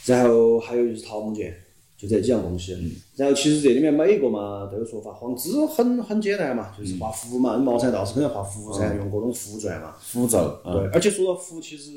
[0.05, 1.55] 然后还有就是桃木剑，
[2.03, 2.73] 就这几样东西。
[3.15, 9.95] 然后其实这里面每一个嘛都有说法，黄纸很很简单嘛，就是画符嘛，你茅山道士肯定画符噻，用各种符篆嘛。
[10.01, 11.91] 符咒，对嗯，，而且说到符，其实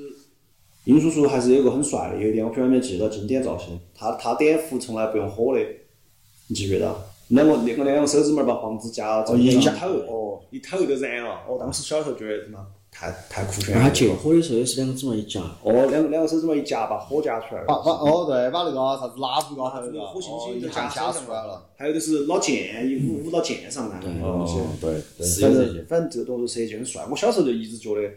[0.85, 5.61] 殷叔叔还是有个很帅的，有一点我偏没记到经典造型，他他点符从来不用火的，
[6.47, 6.95] 你记不记得？
[7.29, 11.41] 两个两个两个手指门把黄纸夹到一头，哦，一头就燃了。
[11.49, 13.83] 哦，当时小时候觉得他妈太太酷炫了。
[13.83, 17.67] 他救火的时候也是两个指纹一夹，哦，两个两个手指门一夹，把火夹出来了。
[17.67, 21.63] 把把哦对，把那个啥子蜡烛高头那个火星星哦就夹夹出来了。。
[21.77, 24.55] 还有就是老剑，一舞舞到剑上来，那个东西。
[24.81, 27.07] 对对，反正反正这个动作设计很帅。
[27.11, 28.11] 我小时候就一直觉得，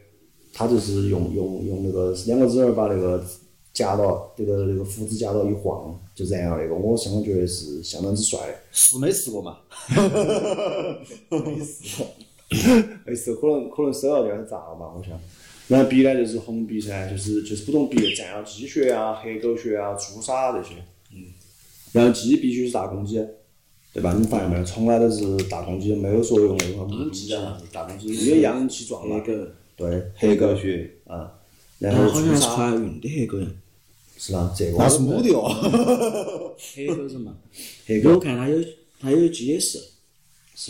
[0.54, 3.24] 他就是用用用那个两个指儿把那个
[3.74, 8.54] 夹到那个那个胡子夹到一晃就燃了那个，我相当觉得是相当之帅的。
[8.72, 9.58] 是没试过嘛？
[11.30, 11.38] 那
[13.16, 15.20] 时候可能可能手要有点炸了吧，我想。
[15.68, 20.76] 然后笔呢就是红笔噻，就是就是普通笔，蘸了鸡血啊、黑狗血啊、朱砂啊这些。
[21.14, 21.26] 嗯。
[21.92, 23.24] 然后鸡必须是大公鸡，
[23.94, 24.16] 对吧？
[24.20, 24.64] 你发现没有？
[24.64, 29.22] 从来都是大公鸡，没有说用那个母鸡啊，大公鸡，因为阳气壮嘛。
[29.24, 31.34] 黑狗，对，黑狗血，啊，
[31.78, 33.56] 然后好像是怀孕的黑狗人，
[34.18, 34.54] 是吧？
[34.58, 36.56] 这个那是母的哦。
[36.76, 37.38] 黑狗是嘛。
[37.86, 38.60] 黑狗我看它有
[39.00, 39.80] 它有鸡也，是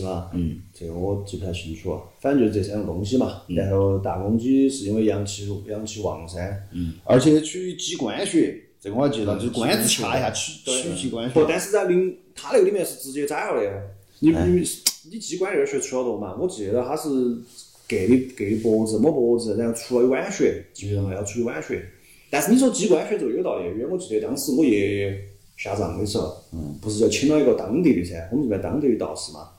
[0.04, 0.30] 吧？
[0.34, 3.41] 嗯，这个我记不太清楚，反正就是这三个东西嘛。
[3.47, 6.39] 然后大公鸡是因为阳气阳气旺噻，
[6.71, 11.45] 嗯而且取鸡冠血，这个我还记得，就是冠子掐一下取取鸡冠不，血。
[11.49, 13.82] 但是在林它那个里面是直接宰了的。
[14.19, 14.63] 你你
[15.12, 16.36] 你鸡冠热血出了多嘛？
[16.39, 17.10] 我记得它是
[17.88, 21.13] 割的割的脖子，摸脖子，然后出了一碗血，记不记得嘛？
[21.13, 21.84] 要出一碗血。
[22.30, 25.19] 但是你说鸡冠血这个有道理，因为我记得当时我爷爷
[25.58, 29.49] 下葬的时候，嗯，不是就请了一个当地的噻，我们这边当地的道士嘛，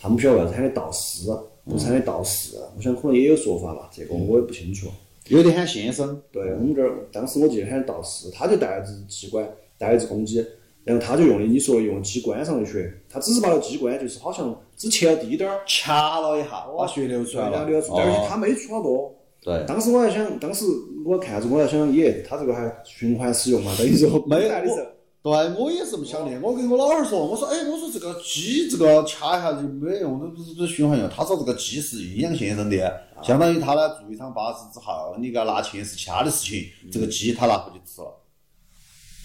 [0.00, 1.30] 他们不晓得为啥喊的道士，
[1.64, 4.88] 不是喊的道士，我想可能也有说法吧，这个我也不清楚。
[5.28, 9.46] 有的喊先生，对，我们这儿当时我记得喊道士，他就带了只鸡冠，
[9.78, 10.44] 带了只公鸡，
[10.82, 17.52] 然后他就用的你说的用鸡冠上的血，他只是把那鸡冠就是好像只切了滴点儿，掐了一下，把血流出来了。
[17.52, 19.14] 然后流出来，而且哦他没出好多。
[19.42, 20.64] 对，当时我还想，当时
[21.06, 24.86] 我看着我还想，耶，他这个还循环使用嘛，等于说没有来的时候，
[25.22, 26.40] 对，我也是这么想的。
[26.40, 31.08] 我跟我老汉儿说，我说，哎，我说这个鸡这个掐一下就没用，这不是不是循环用。
[31.10, 38.20] 他说这个鸡是阴阳先生的，相当于他呢做一场法事之后，你给他拿钱是其他的事情，这个鸡他拿回去吃了，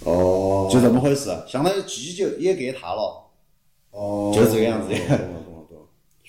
[0.04, 1.30] 哦就这么回事。
[1.48, 3.32] 相当于鸡就也给他了。
[3.92, 4.98] 哦，就是这个样子的。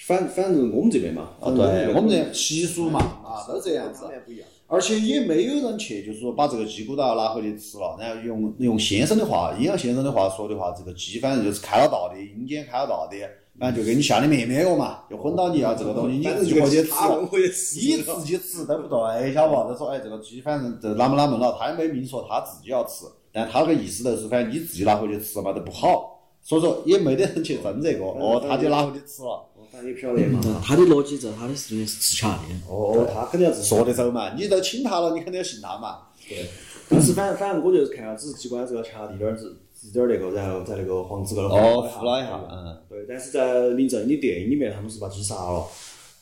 [0.07, 4.47] 反反正我们这边嘛，啊，对，我们这习俗嘛，啊，都这样子不一样。
[4.69, 13.17] 而且也没有人去，就是说把这个鸡骨头拿回去吃了，然后用用先生的话，阴阳先生的话说的话，这个鸡反正就是开了道的，阴间开了道的，
[13.61, 19.73] 反正就给你下的面面药嘛，就混到你要这个东西，你自己回去吃，你自己吃都不对，晓得不？
[19.73, 29.47] 就说哎，这个鸡反正这哪么哪么了，他也没明说他自己要吃，但他那个意思就是反正你自己拿回去吃嘛都不好，所以说也没得人去争这个，哦，他就拿回去吃了。
[29.83, 30.41] 也不晓得嘛。
[30.45, 32.43] 嗯他的逻辑在他的事情是自洽的。
[32.69, 35.99] 哦，他肯定要自说得走嘛，你都请他了，你肯定要信他嘛。
[36.29, 36.47] 对，
[36.89, 42.77] 当时反正反正我就是看下只是机关这个掐滴点儿子，滴点儿那个，然后在那个黄纸高头哦，敷敷了一下，嗯。
[42.89, 45.65] 对，但是在林正英的电影里面，他们是把鸡杀了，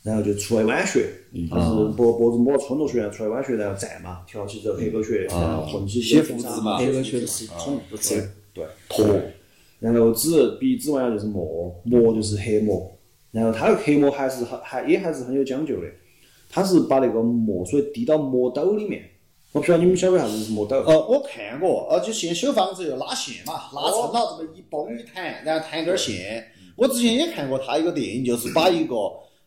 [0.02, 1.08] 然后就出来碗血，
[1.50, 7.48] 他是脖脖子抹了村落血，出来碗血，然后蘸嘛，调起之后黑狗血，然后混起血胡子嘛黑狗血是。
[8.52, 9.06] 对，坨。
[9.80, 12.90] 然后纸鼻子完了就是墨，墨就是黑沫。
[13.34, 15.88] 然后它那个黑沫还是很还也还是很有讲究的，
[16.48, 19.02] 它是把那个墨水滴到墨斗里面。
[19.50, 20.76] 我不晓得你们晓不晓得啥子是磨斗？
[20.82, 26.44] 呃，我看过，呃，就先修房子又拉线嘛，拉撑了这么一绷一弹，然后弹根线。
[26.76, 28.94] 我之前也看过他一个电影，就是把一个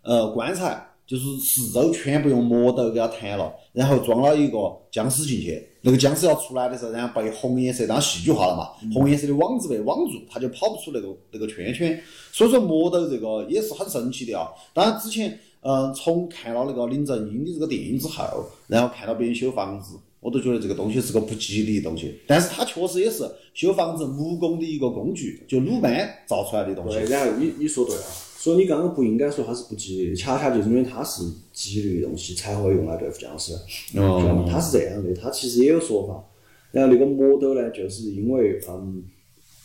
[0.01, 4.57] 呃棺材，就是四周全部用磨斗给它弹了，然后装了一个
[4.91, 5.65] 僵尸进去。
[5.87, 11.97] 那个僵尸要出来的时候，然后被红颜色当戏剧化了嘛，红颜色的网子被网住，他就跑不出那个那个圈圈。
[12.33, 14.49] 所以说魔斗这个也是很神奇的啊。
[14.73, 22.19] 当然之前，嗯，从看了那个林正英的这个电影之后，然后看到别人修房子，我都觉得这个东西是个不吉利的东西。
[22.27, 23.23] 但是它确实也是
[23.53, 27.05] 修房子木工的一个工具，就鲁班造出来的东西对，。
[27.05, 28.01] 然后你你说对了，
[28.37, 31.23] 所以你刚刚不应该说它是不吉利，恰恰就是因为它是
[31.57, 33.53] 吉利的东西才会用来对付僵尸。
[33.91, 34.45] 知道吗？
[34.47, 36.23] 它是这样的，他其实也有说法。
[36.71, 39.03] 然后那个魔斗呢，就是因为嗯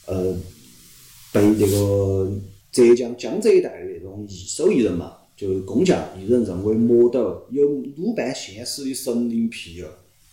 [0.06, 0.34] 呃
[1.32, 2.32] 被那个
[2.70, 9.86] 浙江江浙一带的那种艺手艺人嘛，就工匠艺人认为魔斗有鲁班现实的神灵庇佑，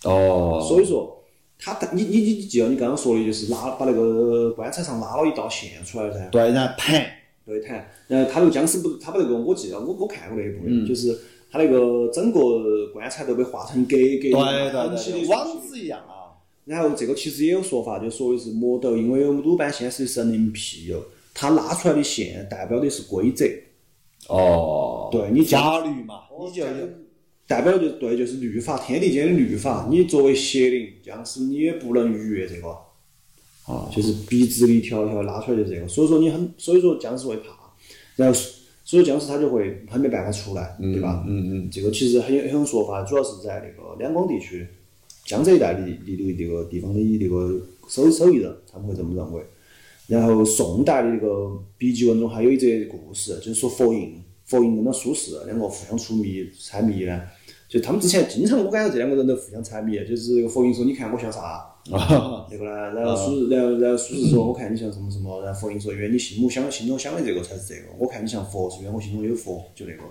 [0.06, 1.18] 哦所以说。
[1.62, 7.06] 他你你你记得你刚刚说的就是拉把那个棺材上拉了一道线出来噻，对，然后弹，
[7.46, 11.20] 对弹，然后他那个僵尸不，他把那个我记得我我看过那一部的，就是
[11.52, 16.38] 他那个整个棺材都被画成格格对的对很起的对，网子一样啊。
[16.66, 23.46] 然后这个其实也有说法，就说的是魔斗，因为有鲁班现实的神灵庇佑，他拉出来的线代表的是规则，
[24.28, 26.64] 哦，对你法律嘛，你就
[27.48, 32.70] 代表就对就是律法，天地间的律法，你作为邪灵僵尸，你也不能逾越这个。
[33.66, 37.50] 啊，就是笔直的一条一条拉出来的这个，所以说你很，所以说僵尸会怕，
[38.16, 38.40] 然后
[38.90, 41.24] 所以僵尸他就会很没办法出来，对吧？
[41.28, 44.66] 嗯嗯，这个其实很有很有说法，主要是在那个两广地区，
[45.26, 49.44] 江浙一带的的的这个地方的那个手手艺人，他们会这么认为。
[50.08, 57.22] 然后宋代的那个笔记文中还有一则故事，就是说佛印，佛印跟那苏轼两个互相出谜猜谜呢。
[57.68, 70.04] 就他们之前经常，我感觉这两个人都互相猜谜，就是那个佛印说你看我像啥，那个呢，然后苏，然后然后苏轼说我看你像什么什么，然后佛印说因为你心目想心中想的这个才是这个，我看你像佛是因为我心中有佛，就那个。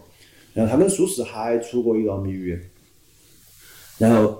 [0.54, 2.58] 然后他们苏轼还出过一道谜语，
[3.98, 4.38] 然后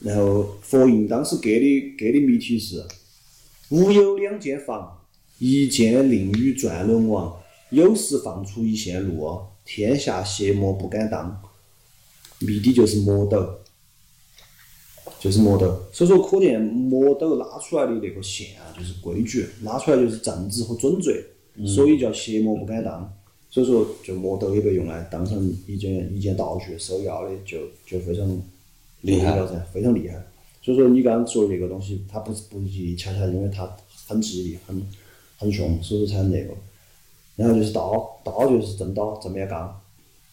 [0.00, 2.84] 然后佛印当时给的给的谜题是：
[3.70, 5.00] 吾有两间房，
[5.38, 7.36] 一间令与转轮王，
[7.70, 11.42] 有时放出一线路，天下邪魔不敢当。
[12.38, 13.58] 谜底就是魔斗，
[15.18, 15.66] 就是魔斗。
[15.92, 21.12] 所以说，可见魔斗拉出来的那个线啊，就是规矩，拉出来就是正直和准则，
[21.66, 23.12] 所以叫邪魔不敢当。
[23.50, 28.28] 所以说，就魔斗也被用来当成一件一件道具，首要的就就非常
[29.00, 30.22] 厉害了噻，非常厉害。
[30.60, 33.70] 所以说，你刚刚说的那个东西，它不是不吉利，恰恰因为它
[34.06, 34.82] 很吉利，很
[35.38, 36.52] 很凶，所以说才那个。
[37.36, 39.78] 然后就是刀，刀就是正刀，正面刚，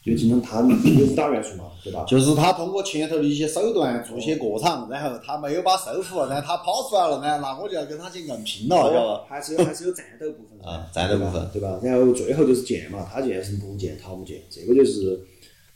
[0.03, 2.03] 就经常他也是打元素嘛，对吧？
[2.05, 9.25] 就是他通过前头的一些手段做些过场，然后他没有把收服，然后他跑出来了，然后那我就要跟他去硬拼了，晓得吧？
[9.29, 11.79] 还是有还是有战斗部分啊战斗部分对吧？
[11.81, 15.17] 然后最后就是剑嘛，他剑是木剑、桃木剑，这个就是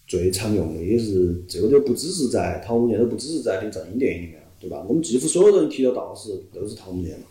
[0.06, 4.84] 最常用的，也是这个就不只是在桃木剑，都不只是在林正英电影里面，对吧？
[4.90, 7.26] 我们几乎所有人提到道士都是桃木剑嘛，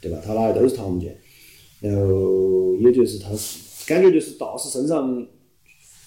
[0.00, 0.20] 对对吧？
[0.26, 1.16] 他拿的都是桃木剑，
[1.78, 5.24] 然后也就是他是感觉就是道士身上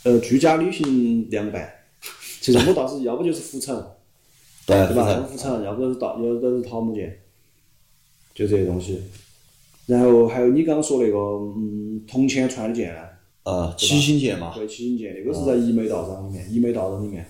[0.03, 1.69] 呃居家旅行凉拌，
[2.41, 3.75] 其实我倒是要不就是浮尘。
[4.67, 5.09] 对对吧？
[5.09, 7.17] 要不浮尘，要不就是刀，要不就是桃木剑，
[8.35, 9.01] 就这些东西。
[9.85, 12.99] 然后还有你刚刚说那个，嗯，铜钱穿的剑呢，
[13.43, 17.25] 呃，七星剑嘛，对，七星剑，那个是在一眉道长里面，一眉道长里面，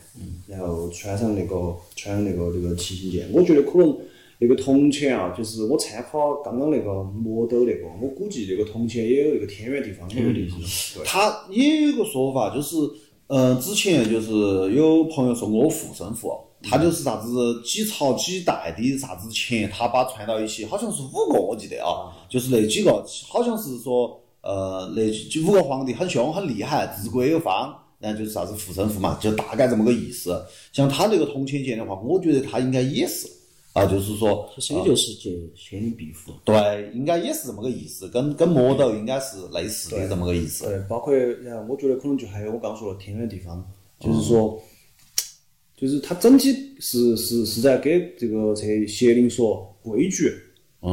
[0.48, 3.96] 然后穿上那个穿那个那个七星剑，我觉得可能
[4.40, 12.76] 那个铜钱啊，就是我参考刚刚那个魔斗那个，我估计那个铜钱也有一个天圆地方的意思，对，他也有一个说法，就是，
[13.28, 14.32] 呃，之前就是
[14.74, 16.32] 有朋友说我护身符，
[16.62, 30.40] 他就是啥子几朝几代的啥子钱，他把串到一起，好像是五个，我记得啊，就是那几个，好像是说，呃，那几五个皇帝很凶很厉害，治国有方，然后就是啥子护身符嘛，就大概这么个意思。
[30.72, 33.28] 像他这个铜钱剑的话，我觉得他应该也是，
[33.78, 36.34] 啊，就是说，其实也就是借仙灵庇护。
[36.44, 40.66] 对，应该也是这么个意思，跟跟魔斗应该是类似的这么个意思。
[40.66, 43.64] 对，包括然后我觉得可能就还有我刚说的天圆地方，
[44.00, 44.60] 就是说，
[45.76, 50.34] 就是它整体是是是在给这个这些邪灵说规矩，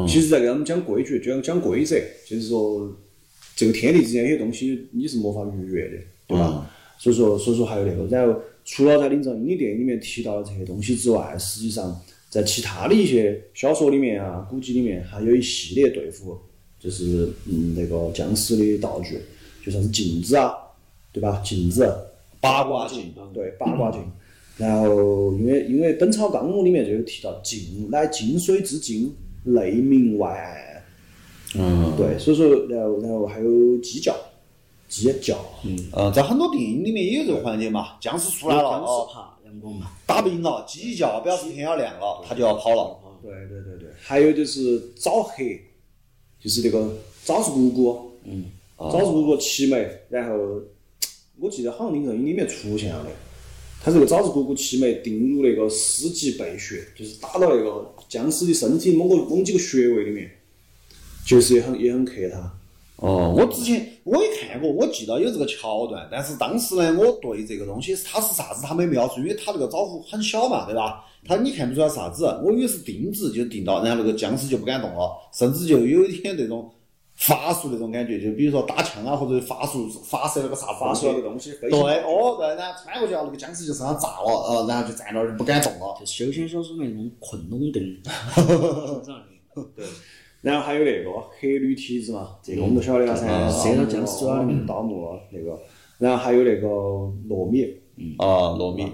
[0.06, 2.94] 其实在给他们讲规矩，就像讲规则，就是说
[3.56, 6.70] 这个天地之间有些东西你是没法逾越的，对吧？
[6.98, 12.00] 所以说，所以说还有那个，然后除了在林正英的电影里面提到的这些东西之外，实际上
[12.34, 16.36] 在其他的一些小说里面啊、古籍里面，还有一系列对付
[16.80, 19.20] 就是嗯那个僵尸的道具，
[19.64, 20.52] 就像是镜子啊，
[21.12, 21.40] 对吧？
[21.44, 21.96] 镜子、
[22.40, 24.00] 八卦镜，对八卦镜。
[24.56, 29.14] 然后因为因为《本草纲目》里面就有提到镜乃金水之镜，
[29.44, 30.82] 内明外暗。
[31.56, 34.12] 嗯，对，所以说然后然后还有鸡叫，
[34.88, 39.14] 鸡叫，嗯，呃，在很多电影里面也有这个环节嘛，僵尸出来了僵尸
[40.06, 42.98] 打不赢了，鸡一叫表示天要亮了，他就要跑了。
[43.22, 43.78] 对对对。
[43.78, 45.60] 对，还有就是早黑，
[46.38, 48.44] 就是那个枣子姑姑，嗯，
[48.76, 50.36] 枣子姑姑齐眉，然后
[51.38, 53.02] 我记得好像林正英里面出现了。
[53.04, 53.10] 的，
[53.82, 60.30] 他这个枣子姑姑齐眉定入那个尸级背穴，就是打到那个僵尸的身体某个某几个穴位里面，
[61.26, 62.58] 就是也很也很克他。
[62.96, 71.04] 哦，我之前我也看过，我记得有这个桥段，但是当时呢，我对这个东西它是啥子，它没描述，因为它那个招呼很小嘛，对吧？
[71.26, 76.70] 它你看不出来啥子，我以为是钉子就钉到，然后那个僵尸就不敢动了，甚至就有一点那种
[77.16, 85.96] 法术那种感觉，就比如说打枪啊，或者法术发射那个啥子发出来的东西对，哦，对，然后穿过去了，那个僵尸就身上炸了，呃，然后就站那儿就不敢动了。
[85.98, 87.82] 就修仙小说里那种困龙钉，
[89.74, 89.86] 对，
[90.44, 95.58] 然后还有那个黑驴蹄子嘛，这个我们都晓得了噻，嗯射到僵尸爪里面盗墓那个，
[95.98, 96.68] 然后还有那个
[97.28, 97.64] 糯米，
[98.18, 98.86] 啊，糯米。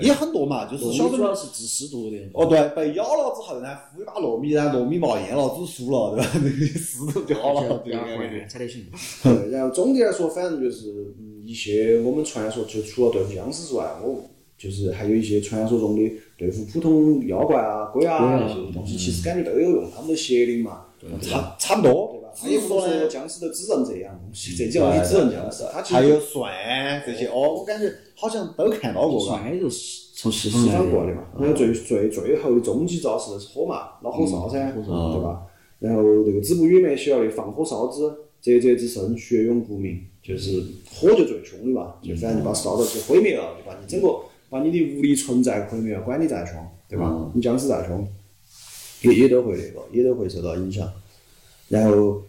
[0.00, 1.16] 也很多嘛，就是小时候。
[1.16, 2.16] 主要是治湿毒的。
[2.32, 6.30] 哦，对，被咬了之后呢，敷一把糯米，然后糯米冒烟了，煮熟了，对吧？
[6.38, 7.82] 那个湿度就好了，
[8.48, 8.86] 才得行。
[9.24, 14.20] 对，然后总的来说，反正就是嗯一些我们传说，就除了对付僵尸之外，我
[14.56, 18.46] 就是还有一些传说中的对付普通妖怪啊、鬼啊鬼啊。
[18.46, 20.84] 那些东西，其实感觉都有用，他们都邪灵嘛，
[21.20, 22.28] 差差不多，对吧？
[22.36, 29.32] 他只也不说是说呢，僵尸都只认这样东西，这几样东西只认僵尸，他其实还有蒜这些，哦，我感觉好像都看到过，嘎。
[29.38, 31.22] 算也就是从西西方方过来的嘛。
[31.36, 35.42] 嗯然后最最最后的终极招式是火嘛，老火烧噻，嗯对吧？
[35.78, 38.00] 然后那个子不语里面写了的放火烧之，
[38.40, 40.60] 啧啧之声，血涌不明，就是
[40.92, 44.08] 火就最凶的嘛，就反正就把烧到就毁灭了，就把你整个
[44.50, 46.56] 把你的物理存在毁灭了，管你再凶，
[46.88, 47.06] 对吧？
[47.08, 48.06] 嗯你僵尸再凶，
[49.02, 50.90] 也也都会那个，也都会受到影响。
[51.68, 52.22] 然后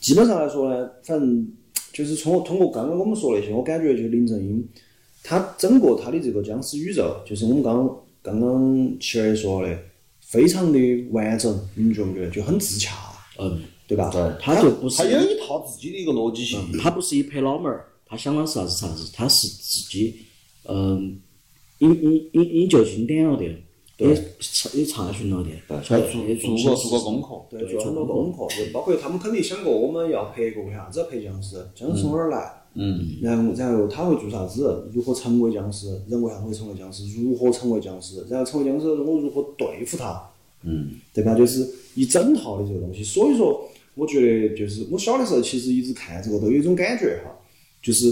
[0.00, 1.48] 基本上来说呢，反正
[1.92, 4.66] 就是从通过刚刚我们说那些，我感觉就林正英，
[5.22, 7.88] 他整个他的这个僵尸宇宙，就是我们刚
[8.22, 9.78] 刚刚齐儿也说的，
[10.20, 10.78] 非常的
[11.10, 12.30] 完整，你们觉不觉得？
[12.30, 12.94] 就很自洽，
[13.38, 14.10] 嗯，对吧？
[14.10, 16.60] 对，他就不是他有一套自己的一个逻辑性。
[16.78, 20.16] 他不是一拍脑门儿，他想的是啥子啥子，他是自己，
[20.64, 21.18] 嗯，
[21.78, 23.44] 引引引引就经典了的，
[23.98, 27.28] 也查也查询了的，晓得做也做过做过功课。
[27.50, 32.52] 对，做很多功课，就包括他们肯定想过我们要拍个为啥子要拍僵尸，僵尸从哪儿来？
[32.74, 34.90] 嗯，然后然后他会做啥子？
[34.94, 36.00] 如何成为僵尸？
[36.08, 37.04] 人为啥会成为僵尸？
[37.20, 38.24] 如何成为僵尸？
[38.30, 40.30] 然后成为僵尸，我如何对付他？
[40.62, 41.34] 嗯，对吧？
[41.34, 43.04] 就是一整套的这个东西。
[43.04, 47.30] 所以说，我觉得就是我小的时候其实一直看这个都有一种感觉哈，
[47.82, 48.06] 就是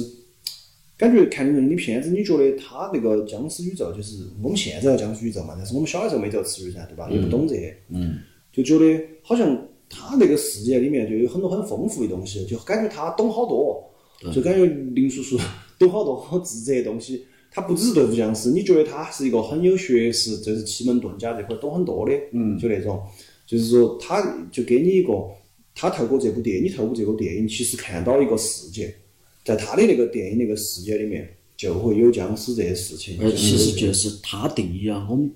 [1.01, 5.55] 感觉看林正英的片子，你觉得他那个僵尸宇宙就是我们现在的僵尸宇宙嘛？
[5.57, 7.09] 但是我们小的时候没这个词语噻，对吧？
[7.11, 8.19] 也不懂这些，嗯，
[8.53, 13.83] 就觉得好像他那个世界里面就有很多很丰富的东西，就感觉他懂好多，
[14.31, 15.39] 就感觉林叔叔
[15.79, 17.25] 懂好多治这些东西。
[17.51, 23.03] 他不只是对付僵尸，你觉得他是一个很有学识，就是奇门遁甲这块懂很多的，嗯，就那种，
[23.47, 25.13] 就是说他就给你一个，
[25.75, 28.95] 他透过这部电影，你透过这个电影，其实看到一个世界，
[29.45, 33.19] 在他的那个电影那个世界里面，就会有僵尸这些事情。
[33.21, 35.31] 而其实就是他定义了我们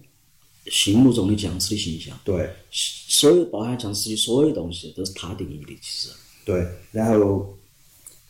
[0.67, 6.09] 心目中的僵尸的形象，对所有包含僵尸的所有东西都是他定义的，其实。
[6.45, 7.57] 对，然后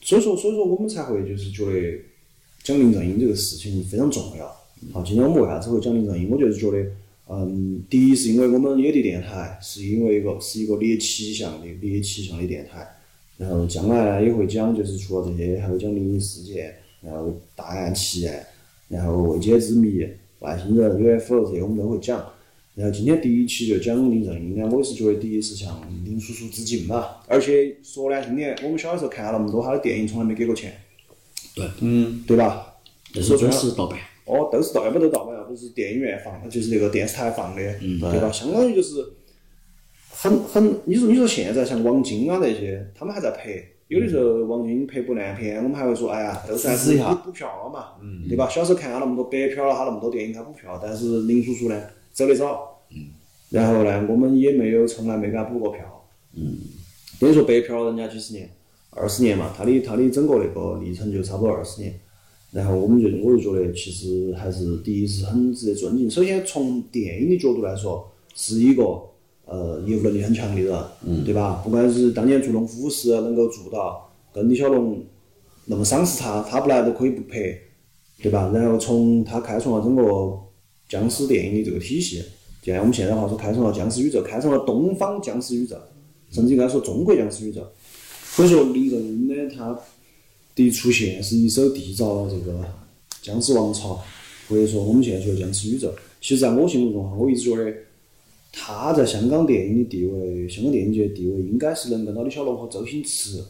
[0.01, 1.99] 所以说所以说我们才会就是觉得
[2.62, 4.47] 讲林正英这个事情非常重要。
[4.93, 6.31] 好，今天我们为啥子会讲林正英？
[6.31, 6.91] 我就是觉得，
[7.29, 12.87] 嗯，第一是因为我们野地电台是因为一个是一个猎奇向的猎奇向的电台，
[13.37, 18.47] 然后将来呢也会讲，就是除了这些，还会讲灵异事件，然后大案奇案，
[18.89, 20.07] 然后未解之谜、
[20.41, 22.24] 外星人、UFO 这些我们都会讲。
[22.74, 30.76] 然后今天第一期就讲林正英呢，我也是觉得第一是向林叔叔致敬嘛，而且说难听点，我们小的时候看了那么多他的电影，从来没给过钱，
[31.55, 32.74] 对，嗯，对吧？
[33.14, 33.97] 但是都是盗版。
[34.24, 38.32] 哦，都是盗，要不都盗版，要不是电影院放，就是那个电视台放的，嗯对吧？
[38.32, 38.95] 相当于就是
[40.25, 47.89] 很很，你说你说现在像王晶啊那些，他们还在拍，有的时候王晶拍部烂片，我们还会说，哎呀，都是还是支持一下补票了嘛，
[48.27, 48.49] 对吧？
[48.49, 51.79] 小时候看了那么多白嫖了他那么多电影，他补票，但是林叔叔呢
[52.11, 52.81] 走得早，
[53.51, 56.07] 然后呢，我们也没有从来没给他补过票，
[57.20, 58.49] 等于说白嫖了人家几十年，
[58.93, 61.93] 二十年嘛，他的他的整个那个历程就差不多二十年。
[62.51, 66.09] 然后我们就我就觉得，其实还是第一是很值得尊敬。
[66.09, 68.85] 首先从电影的角度来说，是一个
[69.47, 71.61] 呃业务能力很强的人，嗯，对吧？
[71.64, 75.03] 不管是当年做龙虎师能够做到跟李小龙
[75.66, 77.59] 那么赏识他，他不来都可以不拍，
[78.22, 78.51] 对吧？
[78.55, 80.38] 然后从他开创了整个
[80.88, 82.22] 僵尸电影的这个体系，
[82.62, 85.76] 就按我们现在话说，开创了僵尸宇宙，开创了东方僵尸宇宙，
[86.30, 87.66] 甚至应该说中国僵尸宇宙。
[88.36, 89.78] 所以说，李正英呢，他
[90.57, 92.64] 的出现是一手缔造了这个
[93.22, 94.01] 僵尸王朝，
[94.49, 95.92] 或者说我们现在说的僵尸宇宙。
[96.20, 97.72] 其实，在我心目中哈，我一直觉得
[98.55, 103.42] 他在香港电影的地位，香港电影界的地位应该是能跟到李小龙和周星驰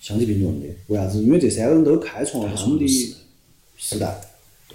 [0.00, 0.66] 相提并论的。
[0.88, 1.22] 为啥子？
[1.22, 2.86] 因为这三个人都开创了他们的
[3.76, 4.20] 时代，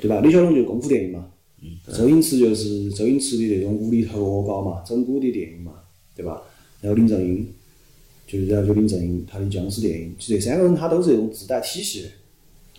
[0.01, 0.19] 对吧？
[0.21, 1.27] 李小龙就是功夫电影嘛，
[1.93, 5.73] 周星驰就是周星驰的那种无厘头恶搞嘛，整蛊的电影嘛，
[6.15, 6.41] 对吧？
[6.81, 7.47] 然后林正英。
[8.27, 12.07] 就是然后就林正英他的僵尸电影，就这三个人他都是这种自带体系的，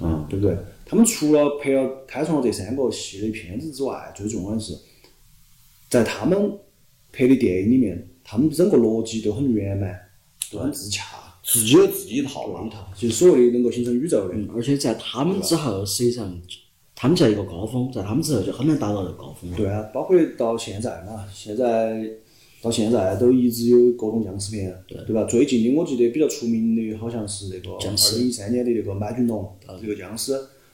[0.01, 0.57] 嗯，对不对？
[0.85, 4.77] 他们除了拍了开创了这三个系列片子之外，最重要的是，
[5.89, 6.53] 在他们
[7.13, 9.99] 拍的电影里面，他们整个逻辑都很圆满，
[10.51, 11.05] 都很自洽，
[11.45, 12.71] 自己有自己一套那一。
[12.71, 14.35] 套，就是所谓的能够形成宇宙的。
[14.35, 16.37] 嗯，而且在他们之后，实际上
[16.95, 19.57] 他们在一个高峰，在他们之后就很难达到这个高峰了。
[19.57, 22.03] 对啊，包括到现在嘛，现在
[22.61, 25.25] 到现在都一直有各种僵尸片，对吧？
[25.25, 30.33] 最近的我记得比较出名的好像是那个二零一三年的那个麦浚龙，这个僵尸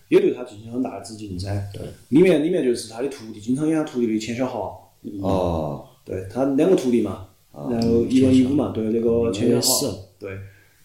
[0.08, 1.68] 也对他进行很大的致敬噻。
[1.74, 4.81] 对，里面里面就是他的徒弟，经常演他徒弟的钱小豪，
[5.20, 10.30] 哦，对他两个徒弟嘛，然后一文一武嘛，对那个钱小豪对，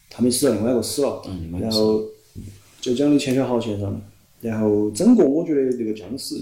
[0.10, 1.22] 他们死了，另外一个死了，
[1.60, 2.02] 然后
[2.82, 4.02] 就讲的钱小豪先生，
[4.42, 6.36] 然后整个我觉得这个僵尸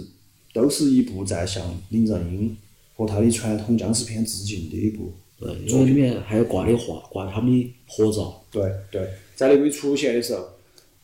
[0.54, 2.56] 都是一部在向林正英
[2.96, 5.12] 和他的传统僵尸片致敬的一部。
[5.38, 8.42] 对，因为里面还有挂的画，挂他们的合照。
[8.50, 9.06] 对对，
[9.36, 10.46] 在那个出现的时候，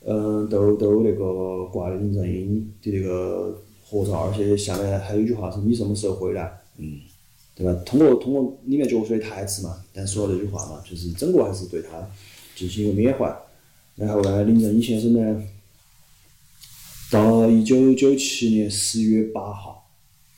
[0.05, 6.49] 嗯，都都那个挂的林正英的那个合照，而且下面还有一句话是“你什么时候回来”，
[6.83, 6.99] 嗯，
[7.53, 7.79] 对吧？
[7.85, 12.09] 通过通过里面角色的台词嘛，但说了这句话嘛，就是整个还是对他
[12.55, 13.31] 进行一个缅怀。
[13.95, 15.43] 然后呢，林正英先生呢，
[17.11, 19.87] 到一九九七年十月八号，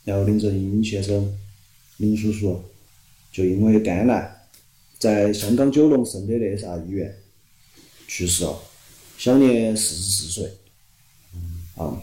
[0.04, 1.34] 然后林正英先生，
[1.98, 2.62] 林叔叔
[3.32, 4.48] 就因为肝癌，
[5.00, 7.16] 在香港九龙圣德肋撒医院
[8.08, 8.60] 去世了，
[9.18, 10.52] 享年四十四岁。
[11.78, 12.02] 啊，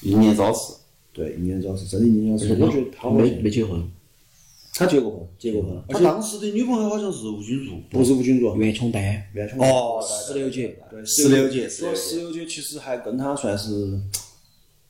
[0.00, 0.72] 英年早逝。
[1.16, 2.52] 对，一年早逝，真的一年早逝。
[2.60, 3.82] 我觉得他没没结婚，
[4.74, 7.72] 他结过婚，结过婚了，而他且当时的女朋友好像是吴君如。
[7.88, 9.02] 不是吴君如，袁琼丹，
[9.32, 13.98] 袁琼哦对石榴姐对，石榴姐说石榴姐其实还跟他算是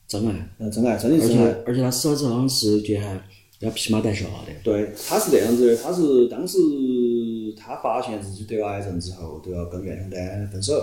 [0.08, 1.56] 真爱，嗯真爱，真的而且是真爱。
[1.64, 3.22] 而且他死了之后，好像石榴姐还
[3.60, 4.52] 要披麻戴孝的。
[4.64, 6.58] 对，他是这样子的，他是当时
[7.56, 10.74] 他发现自己得了癌症之后，都要跟袁琼丹分手，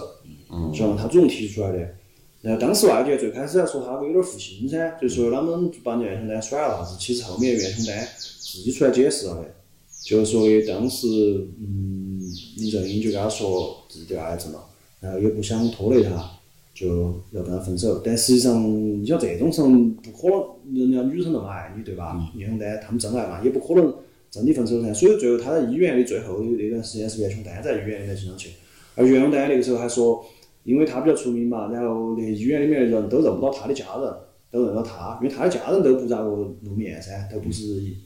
[0.49, 1.95] 嗯，希望他主动提出来的。
[2.43, 9.55] 然后当时外界最开始要说他有点负心噻，就说他们把袁琼丹甩了啥子，其实后面袁琼丹自己出来解释了的，
[10.03, 12.19] 就是说的当时嗯
[12.57, 14.61] 林正英就跟他说自己得癌症了，
[14.99, 16.31] 然后也不想拖累他，
[16.73, 18.01] 就要跟他分手。
[18.03, 18.61] 但实际上，
[19.01, 22.29] 你像这种人不可能，人家女生那么爱你，对吧？
[22.35, 23.95] 袁琼丹他们真爱嘛，也不可能
[24.29, 24.93] 真的分手噻。
[24.93, 28.49] 所以最后他在医院的最后的那段时间是袁雄丹在医院里面经常去，
[28.95, 30.25] 而袁琼丹那个时候还说，
[30.64, 34.14] 因为他比较出名嘛，然后那医院里面的人都认不到他的家人，
[34.51, 37.64] 都认到他，因为他的家人都不咋个露面噻，都不是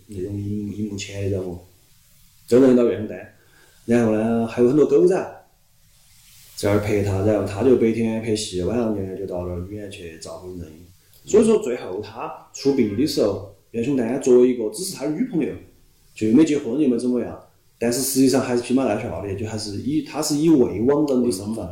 [0.08, 1.60] 那种荧荧幕前的人物，
[2.50, 3.34] 都认到袁琼丹。
[3.86, 5.16] 然后呢，还有很多狗仔
[6.56, 10.68] 在那儿陪他，然后他就白天拍戏，晚上呢就到那儿医院去照顾人。
[11.26, 15.54] 所以说最后他出殡的时候，袁雄丹作为一个只是他的女朋友，
[16.16, 17.40] 就没结婚又没怎么样，
[17.78, 21.68] 但是实际上还是披麻戴孝的，就还是以他是以未亡人的身份，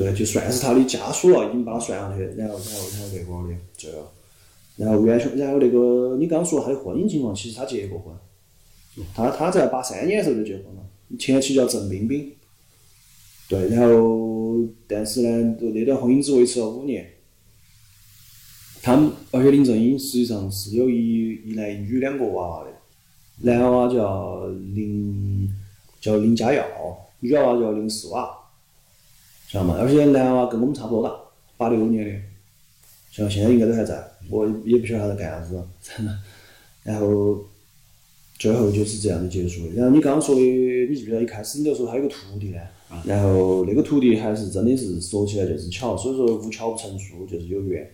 [0.00, 4.10] 对，就算是他的家属了，已经把他算上去，然后然后然后那个的最后，
[4.76, 8.14] 然后袁琼，然后那个你刚刚说他的婚姻情况，其实他结过婚，
[9.14, 10.82] 他他在八三年的时候就结婚了，
[11.18, 12.32] 前妻叫郑冰冰，
[13.46, 17.06] 对，然后但是呢，那段婚姻只维持了五年。
[18.82, 22.70] 他们，而且林正英实际上是有一一男一女两个娃娃的，
[23.42, 25.46] 男娃娃叫林
[26.00, 26.64] 叫林家耀，
[27.18, 28.34] 女娃娃叫林世娃，
[29.50, 29.76] 晓得吗？
[29.80, 31.12] 而且男娃娃跟我们差不多大，
[31.56, 32.20] 八六年的，
[33.10, 35.60] 像现在应该都还在，我也不晓得他在干啥子，
[36.84, 37.44] 然后
[38.38, 39.74] 最后就是这样的结束的。
[39.74, 42.60] 然后你刚刚说的，你记不记得一开始你就说他有个徒弟呢？
[43.04, 47.90] 然后那个徒弟还是真的是说起来就是巧，所以说无巧不成书，就是有缘。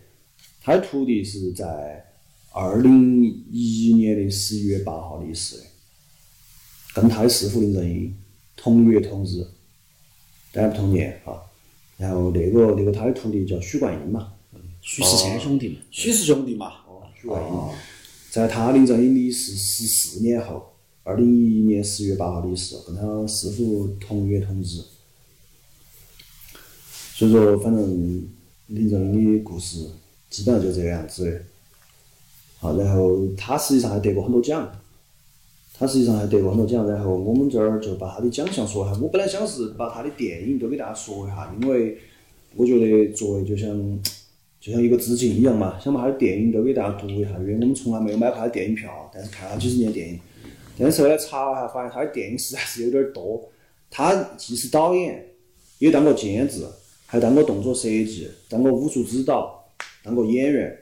[0.62, 2.04] 他的徒弟是在
[2.52, 5.64] 二零一一年的十一月八号离世的，
[6.94, 8.14] 跟他的师傅林正英
[8.56, 9.46] 同月同日，
[10.52, 11.40] 当然不同年啊。
[11.96, 14.32] 然后那个那个他的徒弟叫许冠英嘛，
[14.82, 17.58] 许氏三兄弟嘛，许氏兄弟嘛，哦许冠英，
[18.30, 20.74] 在他林正英离世十四年后，
[21.04, 24.82] 二零一一年十月八号离世，跟他师傅同月同日。
[27.14, 28.28] 所以说，反正
[28.66, 29.88] 林正英的故事
[30.28, 31.42] 基本上就这个样子的。
[32.58, 34.70] 好，然后他实际上还得过很多奖，
[35.78, 36.88] 他实际上还得过很多奖。
[36.88, 38.98] 然后我们这儿就把他的奖项说一下。
[39.00, 41.98] 我本来想是把他的电影都给大家说一下，因为
[42.54, 44.00] 我觉得作为就像
[44.58, 50.18] 就像一个致敬一样嘛，想把他的电影都给大家读一下，因为我们从来没有买过他的电影票，但是看了几十年电影。
[50.78, 53.48] 但是后来查了下，发现他的电影实在是有点儿多。
[53.90, 55.24] 他既是导演，
[55.78, 56.66] 也当过监制，
[57.06, 59.64] 还当过动作设计，当过武术指导，
[60.02, 60.76] 当过演员。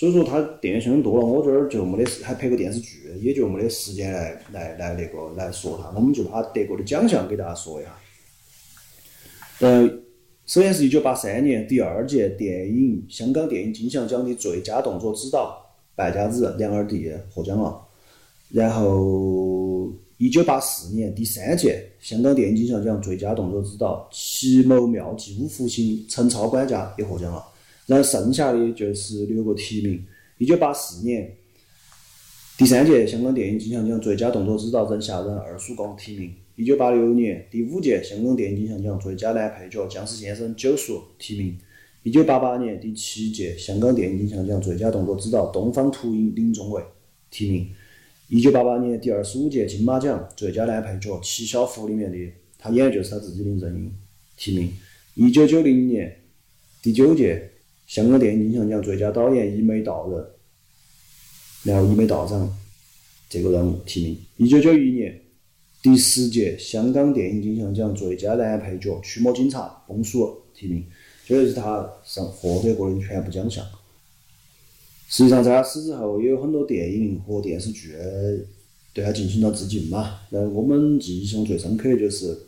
[0.00, 5.90] 所以说他电影相当多了，我这儿就没得时，还拍过电视剧，也就没得时间来来来那个来说他。
[5.94, 7.90] 我们就把他得过的奖项给大家说一下。
[9.58, 9.86] 呃，
[10.46, 15.62] 首先是一九八三年第二届电影香港电影金像奖的最佳动作指导
[15.94, 17.78] 败家子梁二弟获奖了。
[18.48, 27.44] 然后一九八四年第三届香港电影金像奖最佳动作指导奇谋妙计五福星陈超管家也获奖了。
[27.90, 30.06] 然后剩下的就是六个提名。
[30.38, 31.36] 一九八四年
[32.56, 36.32] 第三届香港电影金像奖最佳动作指导任夏人二叔公提名。
[36.54, 41.58] 一九八六年第五届香港电影金像奖最佳男配角僵尸先生九叔提名。
[42.04, 46.80] 一九八八年第七届香港电影金像奖最佳动作指导东方秃鹰林宗伟
[47.28, 47.68] 提名。
[48.28, 53.92] 一九八八年第二十五届金马奖最佳男配角《七小福》里面的他演的就是他自己林正英
[54.36, 54.72] 提名。
[55.16, 56.20] 一九九零年
[56.80, 57.50] 第九届
[57.90, 60.24] 香港电影金像奖最佳导演一眉道人，
[61.64, 62.56] 然后一眉道长
[63.28, 64.18] 这个人物提名。
[64.36, 65.20] 一九九一年
[65.82, 70.86] 第十届香港电影金像奖最佳男配角驱魔警察崩叔提名，
[71.26, 73.66] 这就是他上获得过的全部奖项。
[75.08, 77.92] 实际上，在他死之后，也有很多电影和电视剧
[78.92, 80.20] 对他进行了致敬嘛。
[80.30, 82.38] 那我们记忆中最深刻的就是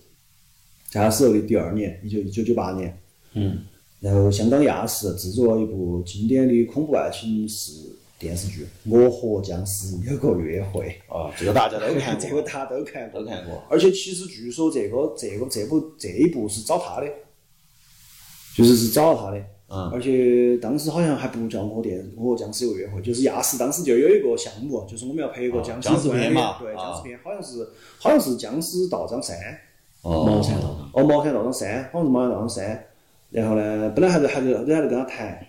[0.88, 2.96] 在他死后的第二年，一九一九九八年。
[3.34, 3.58] 嗯。
[4.02, 7.70] 然后，香港亚视制作了一部经典的恐怖爱情式
[8.18, 11.00] 电视剧《我和僵尸有个约会》。
[11.16, 13.62] 啊，这个大家都看过， 这个大家都看过，都看过。
[13.70, 17.06] 而且，其实据说这个这个这部这一部是找他的，
[18.56, 19.38] 就是是找了他的。
[19.74, 27.66] 嗯而且当时好像还不叫《我电我和僵尸有个约会》，就是亚视当时就有一个项目，就是我们要拍一个啊僵僵尸片嘛对，啊僵尸片，好像是
[27.98, 29.36] 好像是《僵尸道长三》。
[30.02, 30.90] 哦茅山道长。
[30.92, 32.84] 哦，茅山道长三，好像是茅山道长三。
[33.32, 35.44] 然后呢，本来还在还在还在跟他谈，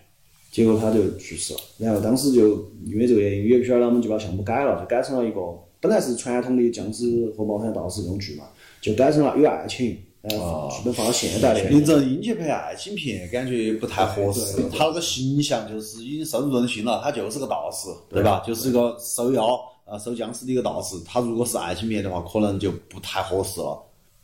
[0.50, 1.60] 结果他就去世了。
[1.78, 5.40] 然后当时就因为这个原因，也不晓得他们就把项目改了，就改成了一个
[5.80, 8.44] 本来是传统的僵尸和茅山道士这种剧嘛，
[8.80, 11.68] 就改成了有爱情，然后剧本放到现代的。
[11.68, 18.42] 林正英去拍爱情片，感觉不太合适他那个形象就是已经深入人心了，他就是个道士，对吧？
[18.46, 20.96] 就是一个收妖啊、收僵尸的一个道士。
[21.04, 23.78] 他如果是爱情片的话，可能就不太合适了。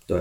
[0.06, 0.18] 对，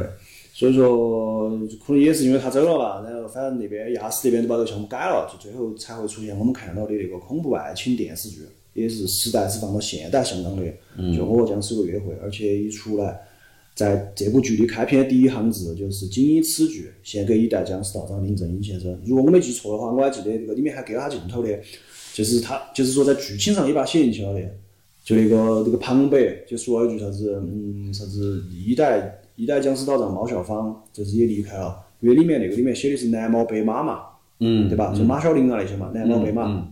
[0.60, 1.49] 所以说
[1.88, 8.41] 可能也是因为他走了吧，然后反正那边亚视这边就把这个项目改了，就最后才会出现我们看到的那个恐怖爱情电视剧，
[8.74, 10.64] 也是时代是放到现代香港的，
[11.16, 13.22] 就《我和僵尸有个约会》，而且一出来，
[13.74, 18.99] 在这部剧的开篇第一行字就是“仅以此剧献给一代僵尸道长林正英先生”。
[19.07, 21.57] 如果我没记错的话，我还记得这个里面还给了他镜头的，
[22.14, 24.41] 就是他就是说在剧情上也把它写进去了的。
[25.05, 34.01] 就那个那个旁白就说了一句啥子，嗯，啥子一代一代僵尸道长毛小芳，就是也离开了，因为里面那个里面写的是蓝猫白马嘛，
[34.39, 34.93] 嗯对吧？
[34.93, 36.67] 就马小玲啊那些嘛，蓝猫白马，嗯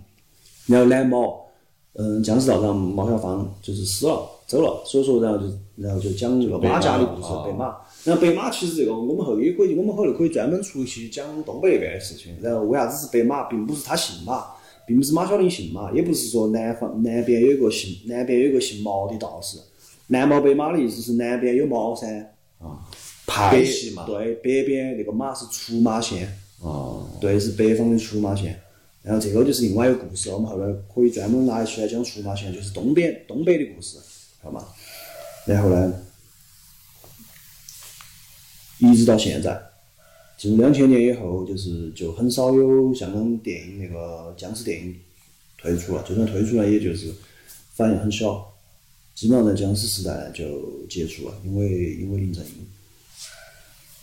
[0.67, 1.45] 然后蓝猫，
[1.93, 5.45] 嗯，僵尸道长毛小芳就是死了走了，所以说然后就
[5.77, 7.77] 然后就讲这个马家的故事，啊白马。
[8.03, 12.35] 然后白马其实这个我们后也可以，我们后头可以专门出一期讲东北那边的事情。
[12.41, 14.43] 然后为啥子是白马，并不是他姓马，
[14.85, 19.57] 并不是马小玲姓马，也不是说南方南边有一个姓南边有一个姓毛的道士。
[20.07, 21.93] 南毛北马的意思是南边有茅
[22.59, 22.67] 山，
[23.25, 24.05] 派系嘛。
[24.05, 28.59] 对，北边那个马是出马县，哦，对，是北方的出马县。
[29.03, 33.97] 然后这个就是另外一个故事，我们后来可以专门拿起来讲出马县，就是东边东北的故事，
[34.41, 34.65] 好吗？
[35.45, 36.03] 然后呢，
[38.79, 39.57] 一直到现在，
[40.37, 44.99] 进入两千年以后，就是就很少有香港电影那个僵尸电影
[45.57, 47.13] 推出了，就算推出来，也就是
[47.75, 48.46] 反应很小，
[49.17, 50.45] 基本上在僵尸时代就
[50.87, 52.51] 结束了，因为因为林正英，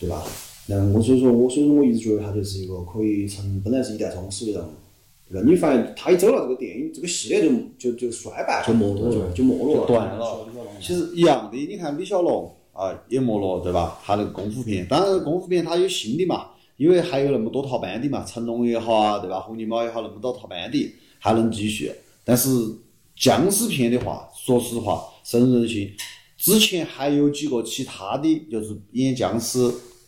[0.00, 0.26] 对吧？
[0.66, 4.72] 然后我所以说我所以说我一直觉得他就是一个可以成本来是一代宗师的人物，
[5.30, 5.48] 对吧？
[5.48, 10.46] 你发现他一走了，这个电影这个系列就就就衰败，就没落了就就没落了，就断了。
[10.80, 14.00] 其实一样的，你看李小龙啊也没落，对吧？
[14.04, 19.38] 他那个功夫片，当然功夫片他有新的嘛，因为还有那么多套班底嘛，成龙也好啊，对吧？
[19.38, 21.92] 洪金宝也好，那么多套班底还能继续。
[22.24, 22.48] 但是
[23.16, 25.90] 僵尸片的话，说实话，深入人心。
[26.36, 29.58] 之前还有几个其他的就是演僵尸、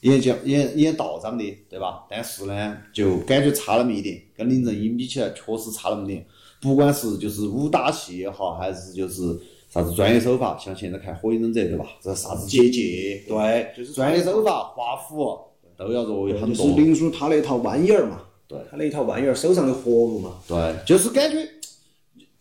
[0.01, 2.05] 演僵、演演道长的，对吧？
[2.11, 6.25] 但是呢，就感觉差那么一点，跟林正英比起来，确实差那么点。
[6.61, 9.39] 不管是就是武打戏也好，还是就是
[9.71, 11.87] 啥子专业手法，像现在看《火影忍者》，对吧？
[12.03, 15.39] 这啥子结界，对，就是专业手法、画符
[15.77, 16.77] 都要弱很就是多。
[16.77, 21.47] 林叔他那套弯眼儿嘛，对他那套弯眼儿，手上的活路嘛，对，就是感觉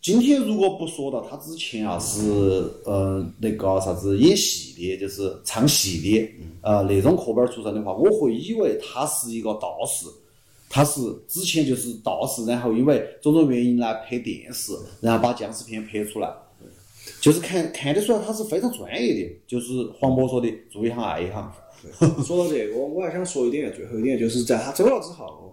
[0.05, 2.21] 今天如果不说到他之前啊是
[2.83, 6.29] 呃那个啥子演戏的，就是唱戏的，
[6.61, 10.05] 呃那种科班儿出身的话，我会以为他是一个道士。
[10.69, 16.31] 他是之前就是道士，然后因为种种原因来拍电视，然后把僵尸片拍出来，
[17.19, 19.35] 就是看看得出来他是非常专业的。
[19.47, 21.51] 就是黄渤说的，做一行爱一行。
[22.23, 25.51] 说到这个，我还想说一点，最后一点就是在他走了之后，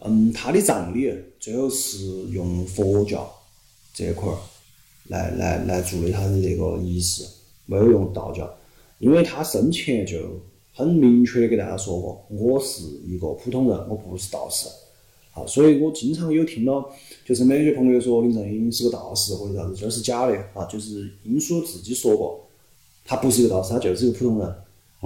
[0.00, 3.34] 嗯，他的葬礼最后是用佛教
[3.94, 4.36] 这一块儿
[5.08, 7.24] 来来来做的他的这个仪式，
[7.64, 8.52] 没有用道教，
[8.98, 10.18] 因为他生前就
[10.74, 14.68] 很明确的给大家说过，我是一个普通人，我不是道士。
[15.32, 16.88] 啊，所以我经常有听到，
[17.24, 22.46] 就身边有些朋友说林正英是个道士或者啥子，这是假的啊，就是英叔自己说过，
[23.04, 24.54] 他不是一个道士，他就是一个普通人。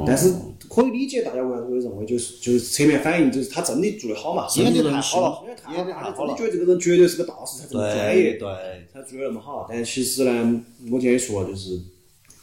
[0.07, 0.33] 但是
[0.69, 8.49] 可以理解大家为啥子会认为，就是就是侧面反映，就是他真的做得好嘛，演得得太好了演得太好了，太好了真的觉得这个人绝对是个大师，才这么专业，对，
[8.93, 9.67] 才做得那么好。
[9.69, 11.81] 但其实呢，我今天也说了，就是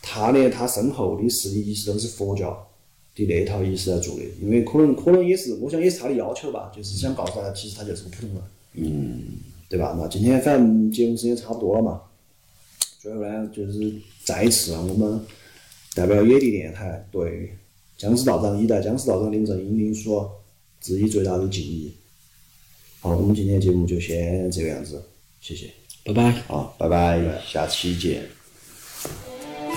[0.02, 2.68] 他连他身后的事仪式都是佛教
[3.16, 8.42] 的那一套仪式来做的，因为可能可能也是，我想也是他的要求吧，就是想告诉大家，其实他就是个普通人，
[8.74, 9.22] 嗯，
[9.70, 9.96] 对吧？
[9.98, 12.02] 那今天反正节目时间差不多了嘛，
[13.00, 13.94] 最后呢，就是
[14.24, 15.20] 再一次让我们
[15.96, 17.56] 代表野地电台对
[17.98, 20.30] 僵尸道长一代僵尸道长林正英林叔
[20.82, 21.96] 致以最大的敬意。
[23.00, 25.02] 好，我们今天节目就先这个样子，
[25.40, 25.72] 谢谢。
[26.04, 26.32] 拜拜。
[26.48, 28.24] 好，拜拜，下期见。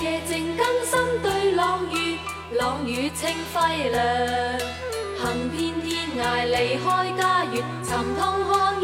[0.03, 2.17] 夜靜更深對朗月，
[2.57, 4.59] 朗月清輝亮。
[5.17, 8.78] 行遍天涯離開家園，尋痛看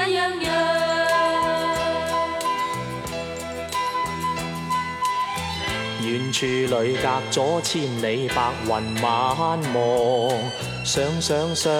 [0.00, 0.50] 樂也洋洋。
[6.02, 8.70] 遠處裏隔咗千里，白云
[9.02, 9.36] 晚
[9.74, 9.78] 望。
[10.82, 11.70] 想想想，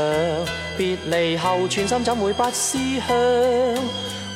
[0.78, 3.78] 別離後全心怎會不思鄉？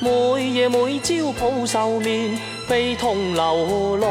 [0.01, 4.09] 每夜每朝抱愁眠，悲痛流浪。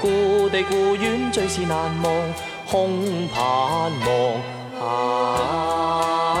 [0.00, 2.12] 故地故園最是難忘，
[2.68, 4.40] 空盼望。
[4.78, 6.38] 啊，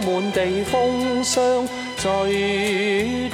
[0.00, 3.28] 满地风霜最